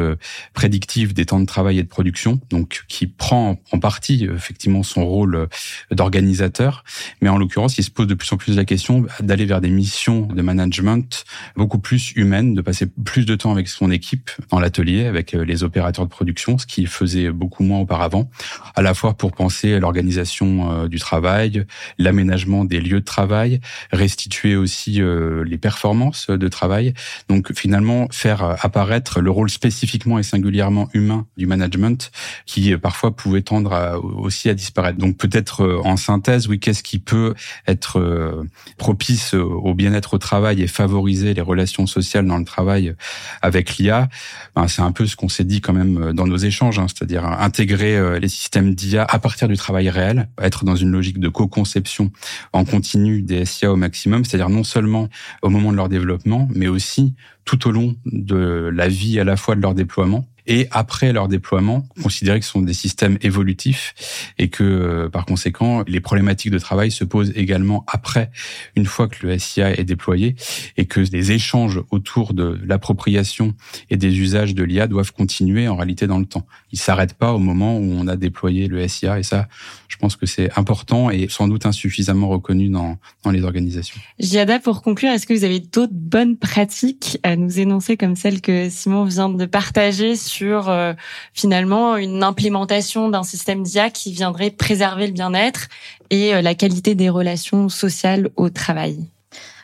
prédictive 0.53 1.15
des 1.15 1.25
temps 1.25 1.41
de 1.41 1.47
travail 1.47 1.79
et 1.79 1.83
de 1.83 1.89
production, 1.89 2.41
donc 2.51 2.85
qui 2.89 3.07
prend 3.07 3.59
en 3.73 3.79
partie 3.79 4.25
effectivement 4.25 4.83
son 4.83 5.07
rôle 5.07 5.49
d'organisateur, 5.91 6.85
mais 7.23 7.31
en 7.31 7.38
l'occurrence, 7.39 7.79
il 7.79 7.85
se 7.85 7.91
pose 7.91 8.07
de 8.07 8.15
plus 8.15 8.33
en 8.33 8.37
plus 8.37 8.57
la 8.57 8.65
question 8.65 9.07
d'aller 9.21 9.47
vers 9.47 9.61
des 9.61 9.71
missions 9.71 10.27
de 10.27 10.43
management 10.43 11.25
beaucoup 11.57 11.79
plus 11.79 12.13
humaines, 12.17 12.55
de 12.55 12.61
passer 12.61 12.87
plus 12.87 13.27
de 13.27 13.35
temps 13.35 13.53
avec 13.53 13.69
son 13.69 13.91
équipe 13.91 14.31
dans 14.51 14.61
l'atelier, 14.61 15.07
avec 15.07 15.35
euh, 15.35 15.45
les 15.45 15.65
opérateurs 15.65 16.05
de 16.05 16.11
production, 16.11 16.59
ce 16.59 16.67
qu'il 16.67 16.87
faisait 16.87 17.31
beaucoup 17.31 17.63
moins 17.63 17.81
auparavant, 17.81 18.31
à 18.75 18.83
la 18.83 18.95
fois 18.95 19.15
pour 19.15 19.33
penser 19.33 19.75
à 19.75 19.79
l'organisation 19.79 20.71
euh, 20.71 20.89
du 20.89 20.99
travail, 20.99 21.65
l'aménagement 21.99 22.65
des 22.65 22.81
lieux 22.81 23.01
de 23.01 23.05
travail, 23.05 23.61
restituer 23.93 24.57
aussi 24.57 25.01
euh, 25.01 25.45
les 25.45 25.59
performances 25.59 26.29
de 26.29 26.49
travail. 26.49 26.95
Donc 27.29 27.53
finalement, 27.55 28.09
faire 28.11 28.57
apparaître 28.65 29.21
le 29.21 29.31
rôle 29.31 29.51
spécifiquement 29.51 30.19
et 30.19 30.23
singulièrement 30.23 30.89
humain 30.95 31.27
du 31.37 31.47
management 31.47 32.11
qui 32.47 32.77
parfois 32.77 33.15
pouvait 33.15 33.43
tendre 33.43 34.01
aussi 34.19 34.49
à 34.49 34.55
disparaître. 34.55 34.99
Donc 34.99 35.17
peut-être 35.17 35.81
en 35.85 35.97
synthèse, 35.97 36.49
oui, 36.49 36.59
qu'est-ce 36.59 36.83
qui 36.83 36.99
peut 36.99 37.28
être 37.67 38.47
propice 38.77 39.35
au 39.35 39.75
bien-être 39.75 40.15
au 40.15 40.19
travail 40.19 40.63
et 40.63 40.67
favoriser 40.67 41.35
les 41.35 41.41
relations 41.41 41.87
sociales 41.87 42.27
dans 42.27 42.39
le 42.39 42.45
travail 42.45 42.95
avec 43.43 43.77
l'IA, 43.77 44.09
ben, 44.55 44.69
c'est 44.69 44.83
un 44.83 44.93
peu 44.93 45.07
ce 45.07 45.17
qu'on 45.17 45.29
s'est 45.29 45.45
dit 45.45 45.61
quand 45.61 45.73
même 45.73 46.03
euh, 46.03 46.13
dans 46.13 46.27
nos 46.27 46.37
échanges, 46.37 46.79
hein, 46.79 46.87
c'est-à-dire 46.89 47.25
intégrer 47.25 47.97
euh, 47.97 48.19
les 48.19 48.29
systèmes 48.29 48.75
d'IA 48.75 49.05
à 49.05 49.19
partir 49.19 49.49
du 49.49 49.57
travail 49.57 49.91
réel, 49.91 50.29
être 50.41 50.65
dans 50.65 50.77
une 50.77 50.91
logique 50.91 51.21
de 51.21 51.29
co-conception 51.29 52.11
en 52.53 52.65
continu 52.65 53.23
des 53.23 53.45
SIA 53.45 53.73
au 53.73 53.77
maximum, 53.77 54.25
c'est-à-dire 54.25 54.51
non 54.51 54.65
seulement 54.65 55.09
au 55.43 55.49
moment 55.49 55.73
de 55.73 55.77
leur 55.77 55.89
développement, 55.89 56.49
mais 56.55 56.69
aussi 56.69 57.15
tout 57.45 57.67
au 57.69 57.71
long 57.71 57.97
de 58.05 58.71
la 58.73 58.89
vie 58.89 59.19
à 59.19 59.25
la 59.25 59.37
fois 59.37 59.55
de 59.55 59.63
leur 59.63 59.75
déploiement 59.75 60.29
et 60.49 60.67
après 60.71 61.13
leur 61.13 61.29
déploiement, 61.29 61.87
considérer 62.03 62.41
que 62.41 62.47
ce 62.47 62.53
sont 62.53 62.63
des 62.63 62.73
systèmes 62.73 63.19
évolutifs 63.21 64.33
et 64.39 64.49
que 64.49 64.65
euh, 64.65 65.09
par 65.11 65.27
conséquent, 65.27 65.85
les 65.87 66.01
problématiques 66.01 66.51
de 66.51 66.59
travail 66.59 66.91
se 66.91 67.05
posent 67.05 67.33
également 67.37 67.85
après, 67.87 68.31
une 68.75 68.87
fois 68.87 69.09
que 69.09 69.27
le 69.27 69.39
SIA 69.39 69.79
est 69.79 69.85
déployé 69.85 70.35
et 70.79 70.87
que 70.87 71.01
les 71.01 71.33
échanges 71.33 71.83
autour 71.91 72.33
de 72.33 72.59
l'appropriation 72.65 73.55
et 73.91 73.99
des 73.99 74.19
usages 74.19 74.55
de 74.55 74.65
l'IA 74.65 74.87
doivent 74.87 75.13
continuer 75.13 75.69
en 75.69 75.77
réalité 75.77 76.07
dans 76.07 76.19
le 76.19 76.27
temps. 76.27 76.47
Ils 76.73 76.79
s'arrêtent 76.79 77.15
pas 77.15 77.33
au 77.33 77.39
moment 77.39 77.79
où 77.79 77.93
on 77.99 78.07
a 78.09 78.17
déployé 78.17 78.69
le 78.69 78.87
SIA 78.87 79.19
et 79.19 79.23
ça, 79.23 79.49
je 79.89 79.97
pense 79.97 80.17
que 80.17 80.27
c'est 80.27 80.57
important 80.59 81.11
et 81.11 81.27
sans 81.29 81.49
doute 81.49 81.67
insuffisamment 81.67 82.29
reconnu 82.29 82.69
dans, 82.69 82.99
dans 83.25 83.31
les 83.31 83.43
organisations. 83.43 83.99
Giada, 84.19 84.59
pour 84.59 84.83
conclure, 84.83 85.11
est-ce 85.11 85.27
que 85.27 85.33
vous 85.33 85.45
avez 85.45 85.61
d'autres 85.61 85.95
bonnes 85.95 86.37
pratiques 86.37 87.19
à 87.23 87.37
nous 87.37 87.59
énoncer 87.59 87.97
comme 87.97 88.17
celles 88.17 88.41
que 88.41 88.69
Simon 88.69 89.05
vient 89.05 89.29
de 89.29 89.47
partager 89.47 90.17
sur 90.17 90.69
euh, 90.69 90.93
finalement 91.33 91.97
une 91.97 92.23
implémentation 92.23 93.09
d'un 93.09 93.23
système 93.23 93.63
d'IA 93.63 93.91
qui 93.91 94.13
viendrait 94.13 94.51
préserver 94.51 95.07
le 95.07 95.13
bien-être 95.13 95.69
et 96.11 96.35
euh, 96.35 96.43
la 96.43 96.55
qualité 96.55 96.95
des 96.95 97.09
relations 97.09 97.69
sociales 97.69 98.31
au 98.37 98.51
travail? 98.51 99.09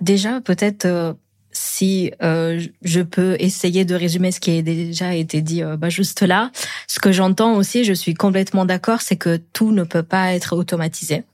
Déjà, 0.01 0.41
peut-être 0.41 1.17
euh, 1.55 1.55
si 1.55 2.13
je 2.83 3.01
peux 3.01 3.37
essayer 3.39 3.85
de 3.85 3.95
résumer 3.95 4.33
ce 4.33 4.41
qui 4.41 4.59
a 4.59 4.63
déjà 4.63 5.15
été 5.15 5.41
dit 5.41 5.63
bah, 5.79 5.89
juste 5.89 6.23
là, 6.23 6.51
ce 6.87 6.99
que 7.01 7.13
j'entends 7.13 7.55
aussi, 7.55 7.85
je 7.85 7.93
suis 7.93 8.15
complètement 8.15 8.65
d'accord, 8.65 9.01
c'est 9.01 9.17
que 9.17 9.37
tout 9.53 9.73
ne 9.73 9.85
peut 9.85 10.03
pas 10.03 10.35
être 10.35 10.57
automatisé 10.57 11.25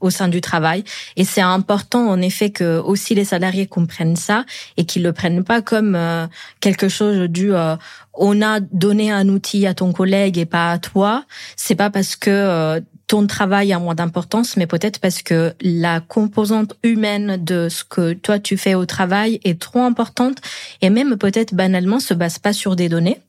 au 0.00 0.10
sein 0.10 0.28
du 0.28 0.40
travail. 0.40 0.84
Et 1.16 1.24
c'est 1.24 1.40
important, 1.40 2.08
en 2.08 2.20
effet, 2.20 2.50
que 2.50 2.78
aussi 2.78 3.14
les 3.14 3.24
salariés 3.24 3.66
comprennent 3.66 4.16
ça 4.16 4.44
et 4.76 4.84
qu'ils 4.84 5.02
le 5.02 5.12
prennent 5.12 5.44
pas 5.44 5.62
comme 5.62 5.94
euh, 5.94 6.26
quelque 6.60 6.88
chose 6.88 7.28
du 7.28 7.54
euh, 7.54 7.76
on 8.20 8.42
a 8.42 8.60
donné 8.60 9.10
un 9.10 9.28
outil 9.28 9.66
à 9.66 9.74
ton 9.74 9.92
collègue 9.92 10.38
et 10.38 10.44
pas 10.44 10.70
à 10.70 10.78
toi. 10.78 11.24
C'est 11.56 11.74
pas 11.74 11.90
parce 11.90 12.14
que 12.14 12.30
euh, 12.30 12.80
ton 13.06 13.26
travail 13.26 13.72
a 13.72 13.78
moins 13.80 13.96
d'importance, 13.96 14.56
mais 14.56 14.68
peut-être 14.68 15.00
parce 15.00 15.22
que 15.22 15.54
la 15.62 16.00
composante 16.00 16.76
humaine 16.84 17.42
de 17.42 17.68
ce 17.68 17.82
que 17.82 18.12
toi 18.12 18.38
tu 18.38 18.56
fais 18.56 18.74
au 18.74 18.86
travail 18.86 19.40
est 19.42 19.60
trop 19.60 19.80
importante 19.80 20.36
et 20.82 20.90
même 20.90 21.16
peut-être 21.16 21.54
banalement 21.54 21.98
se 21.98 22.14
base 22.14 22.38
pas 22.38 22.52
sur 22.52 22.76
des 22.76 22.88
données. 22.88 23.20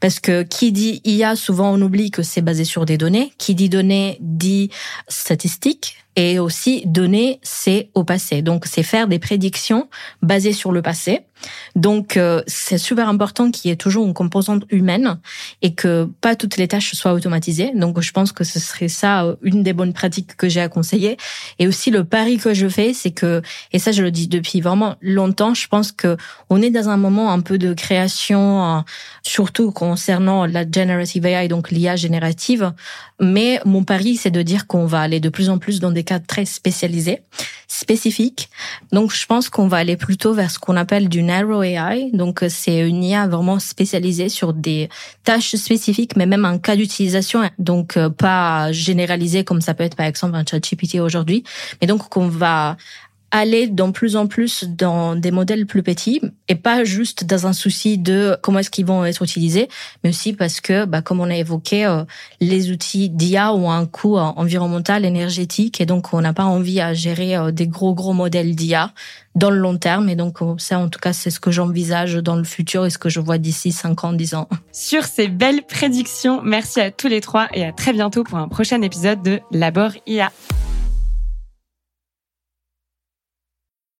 Parce 0.00 0.18
que 0.18 0.42
qui 0.42 0.72
dit 0.72 1.00
IA, 1.04 1.36
souvent 1.36 1.72
on 1.72 1.80
oublie 1.80 2.10
que 2.10 2.22
c'est 2.22 2.42
basé 2.42 2.64
sur 2.64 2.84
des 2.84 2.98
données. 2.98 3.32
Qui 3.38 3.54
dit 3.54 3.68
données 3.68 4.18
dit 4.20 4.70
statistiques. 5.08 5.96
Et 6.14 6.38
aussi 6.38 6.82
données, 6.84 7.40
c'est 7.42 7.88
au 7.94 8.04
passé. 8.04 8.42
Donc 8.42 8.66
c'est 8.66 8.82
faire 8.82 9.08
des 9.08 9.18
prédictions 9.18 9.88
basées 10.20 10.52
sur 10.52 10.72
le 10.72 10.82
passé. 10.82 11.22
Donc 11.76 12.16
euh, 12.16 12.42
c'est 12.46 12.78
super 12.78 13.08
important 13.08 13.50
qu'il 13.50 13.70
y 13.70 13.72
ait 13.72 13.76
toujours 13.76 14.06
une 14.06 14.14
composante 14.14 14.64
humaine 14.70 15.18
et 15.62 15.74
que 15.74 16.08
pas 16.20 16.36
toutes 16.36 16.56
les 16.56 16.68
tâches 16.68 16.94
soient 16.94 17.12
automatisées. 17.12 17.72
Donc 17.74 18.00
je 18.00 18.12
pense 18.12 18.32
que 18.32 18.44
ce 18.44 18.60
serait 18.60 18.88
ça 18.88 19.24
euh, 19.24 19.36
une 19.42 19.62
des 19.62 19.72
bonnes 19.72 19.92
pratiques 19.92 20.36
que 20.36 20.48
j'ai 20.48 20.60
à 20.60 20.68
conseiller. 20.68 21.16
Et 21.58 21.66
aussi 21.66 21.90
le 21.90 22.04
pari 22.04 22.38
que 22.38 22.54
je 22.54 22.68
fais, 22.68 22.92
c'est 22.92 23.10
que 23.10 23.42
et 23.72 23.78
ça 23.78 23.92
je 23.92 24.02
le 24.02 24.10
dis 24.10 24.28
depuis 24.28 24.60
vraiment 24.60 24.96
longtemps, 25.00 25.54
je 25.54 25.68
pense 25.68 25.92
que 25.92 26.16
on 26.50 26.60
est 26.60 26.70
dans 26.70 26.88
un 26.88 26.96
moment 26.96 27.32
un 27.32 27.40
peu 27.40 27.58
de 27.58 27.74
création, 27.74 28.78
euh, 28.78 28.80
surtout 29.22 29.72
concernant 29.72 30.46
la 30.46 30.64
generative 30.70 31.26
AI, 31.26 31.48
donc 31.48 31.70
l'IA 31.70 31.96
générative. 31.96 32.72
Mais 33.20 33.60
mon 33.64 33.84
pari, 33.84 34.16
c'est 34.16 34.30
de 34.30 34.42
dire 34.42 34.66
qu'on 34.66 34.86
va 34.86 35.00
aller 35.00 35.20
de 35.20 35.28
plus 35.28 35.48
en 35.48 35.58
plus 35.58 35.80
dans 35.80 35.92
des 35.92 36.04
cas 36.04 36.18
très 36.18 36.44
spécialisés, 36.44 37.22
spécifiques. 37.72 38.50
Donc 38.92 39.14
je 39.14 39.26
pense 39.26 39.48
qu'on 39.48 39.66
va 39.66 39.78
aller 39.78 39.96
plutôt 39.96 40.34
vers 40.34 40.50
ce 40.50 40.58
qu'on 40.58 40.76
appelle 40.76 41.08
du 41.08 41.22
narrow 41.22 41.62
AI. 41.62 42.10
Donc 42.12 42.44
c'est 42.48 42.86
une 42.86 43.02
IA 43.02 43.26
vraiment 43.26 43.58
spécialisée 43.58 44.28
sur 44.28 44.52
des 44.52 44.88
tâches 45.24 45.56
spécifiques, 45.56 46.16
mais 46.16 46.26
même 46.26 46.44
un 46.44 46.58
cas 46.58 46.76
d'utilisation. 46.76 47.48
Donc 47.58 47.98
pas 48.18 48.70
généralisé 48.72 49.44
comme 49.44 49.60
ça 49.60 49.74
peut 49.74 49.84
être 49.84 49.96
par 49.96 50.06
exemple 50.06 50.36
un 50.36 50.44
chat 50.48 50.60
GPT 50.60 51.00
aujourd'hui. 51.00 51.44
Mais 51.80 51.86
donc 51.86 52.08
qu'on 52.08 52.28
va 52.28 52.76
aller 53.32 53.66
de 53.66 53.82
plus 53.90 54.14
en 54.14 54.26
plus 54.26 54.64
dans 54.64 55.16
des 55.16 55.30
modèles 55.30 55.66
plus 55.66 55.82
petits 55.82 56.20
et 56.48 56.54
pas 56.54 56.84
juste 56.84 57.24
dans 57.24 57.46
un 57.46 57.52
souci 57.52 57.98
de 57.98 58.36
comment 58.42 58.60
est-ce 58.60 58.70
qu'ils 58.70 58.84
vont 58.84 59.04
être 59.04 59.22
utilisés, 59.22 59.68
mais 60.04 60.10
aussi 60.10 60.34
parce 60.34 60.60
que, 60.60 60.84
bah, 60.84 61.02
comme 61.02 61.20
on 61.20 61.30
a 61.30 61.36
évoqué, 61.36 61.86
euh, 61.86 62.04
les 62.40 62.70
outils 62.70 63.08
d'IA 63.08 63.52
ont 63.54 63.70
un 63.70 63.86
coût 63.86 64.18
euh, 64.18 64.20
environnemental, 64.20 65.04
énergétique, 65.04 65.80
et 65.80 65.86
donc 65.86 66.12
on 66.12 66.20
n'a 66.20 66.34
pas 66.34 66.44
envie 66.44 66.80
à 66.80 66.92
gérer 66.92 67.34
euh, 67.34 67.50
des 67.50 67.66
gros 67.66 67.94
gros 67.94 68.12
modèles 68.12 68.54
d'IA 68.54 68.92
dans 69.34 69.50
le 69.50 69.58
long 69.58 69.78
terme. 69.78 70.10
Et 70.10 70.14
donc 70.14 70.38
ça, 70.58 70.78
en 70.78 70.88
tout 70.88 71.00
cas, 71.00 71.14
c'est 71.14 71.30
ce 71.30 71.40
que 71.40 71.50
j'envisage 71.50 72.14
dans 72.16 72.36
le 72.36 72.44
futur 72.44 72.84
et 72.84 72.90
ce 72.90 72.98
que 72.98 73.08
je 73.08 73.18
vois 73.18 73.38
d'ici 73.38 73.72
5 73.72 74.04
ans, 74.04 74.12
10 74.12 74.34
ans. 74.34 74.48
Sur 74.72 75.04
ces 75.04 75.28
belles 75.28 75.62
prédictions, 75.62 76.42
merci 76.42 76.80
à 76.80 76.90
tous 76.90 77.08
les 77.08 77.22
trois 77.22 77.48
et 77.54 77.64
à 77.64 77.72
très 77.72 77.94
bientôt 77.94 78.24
pour 78.24 78.38
un 78.38 78.48
prochain 78.48 78.82
épisode 78.82 79.22
de 79.22 79.40
Labor 79.50 79.92
IA. 80.06 80.30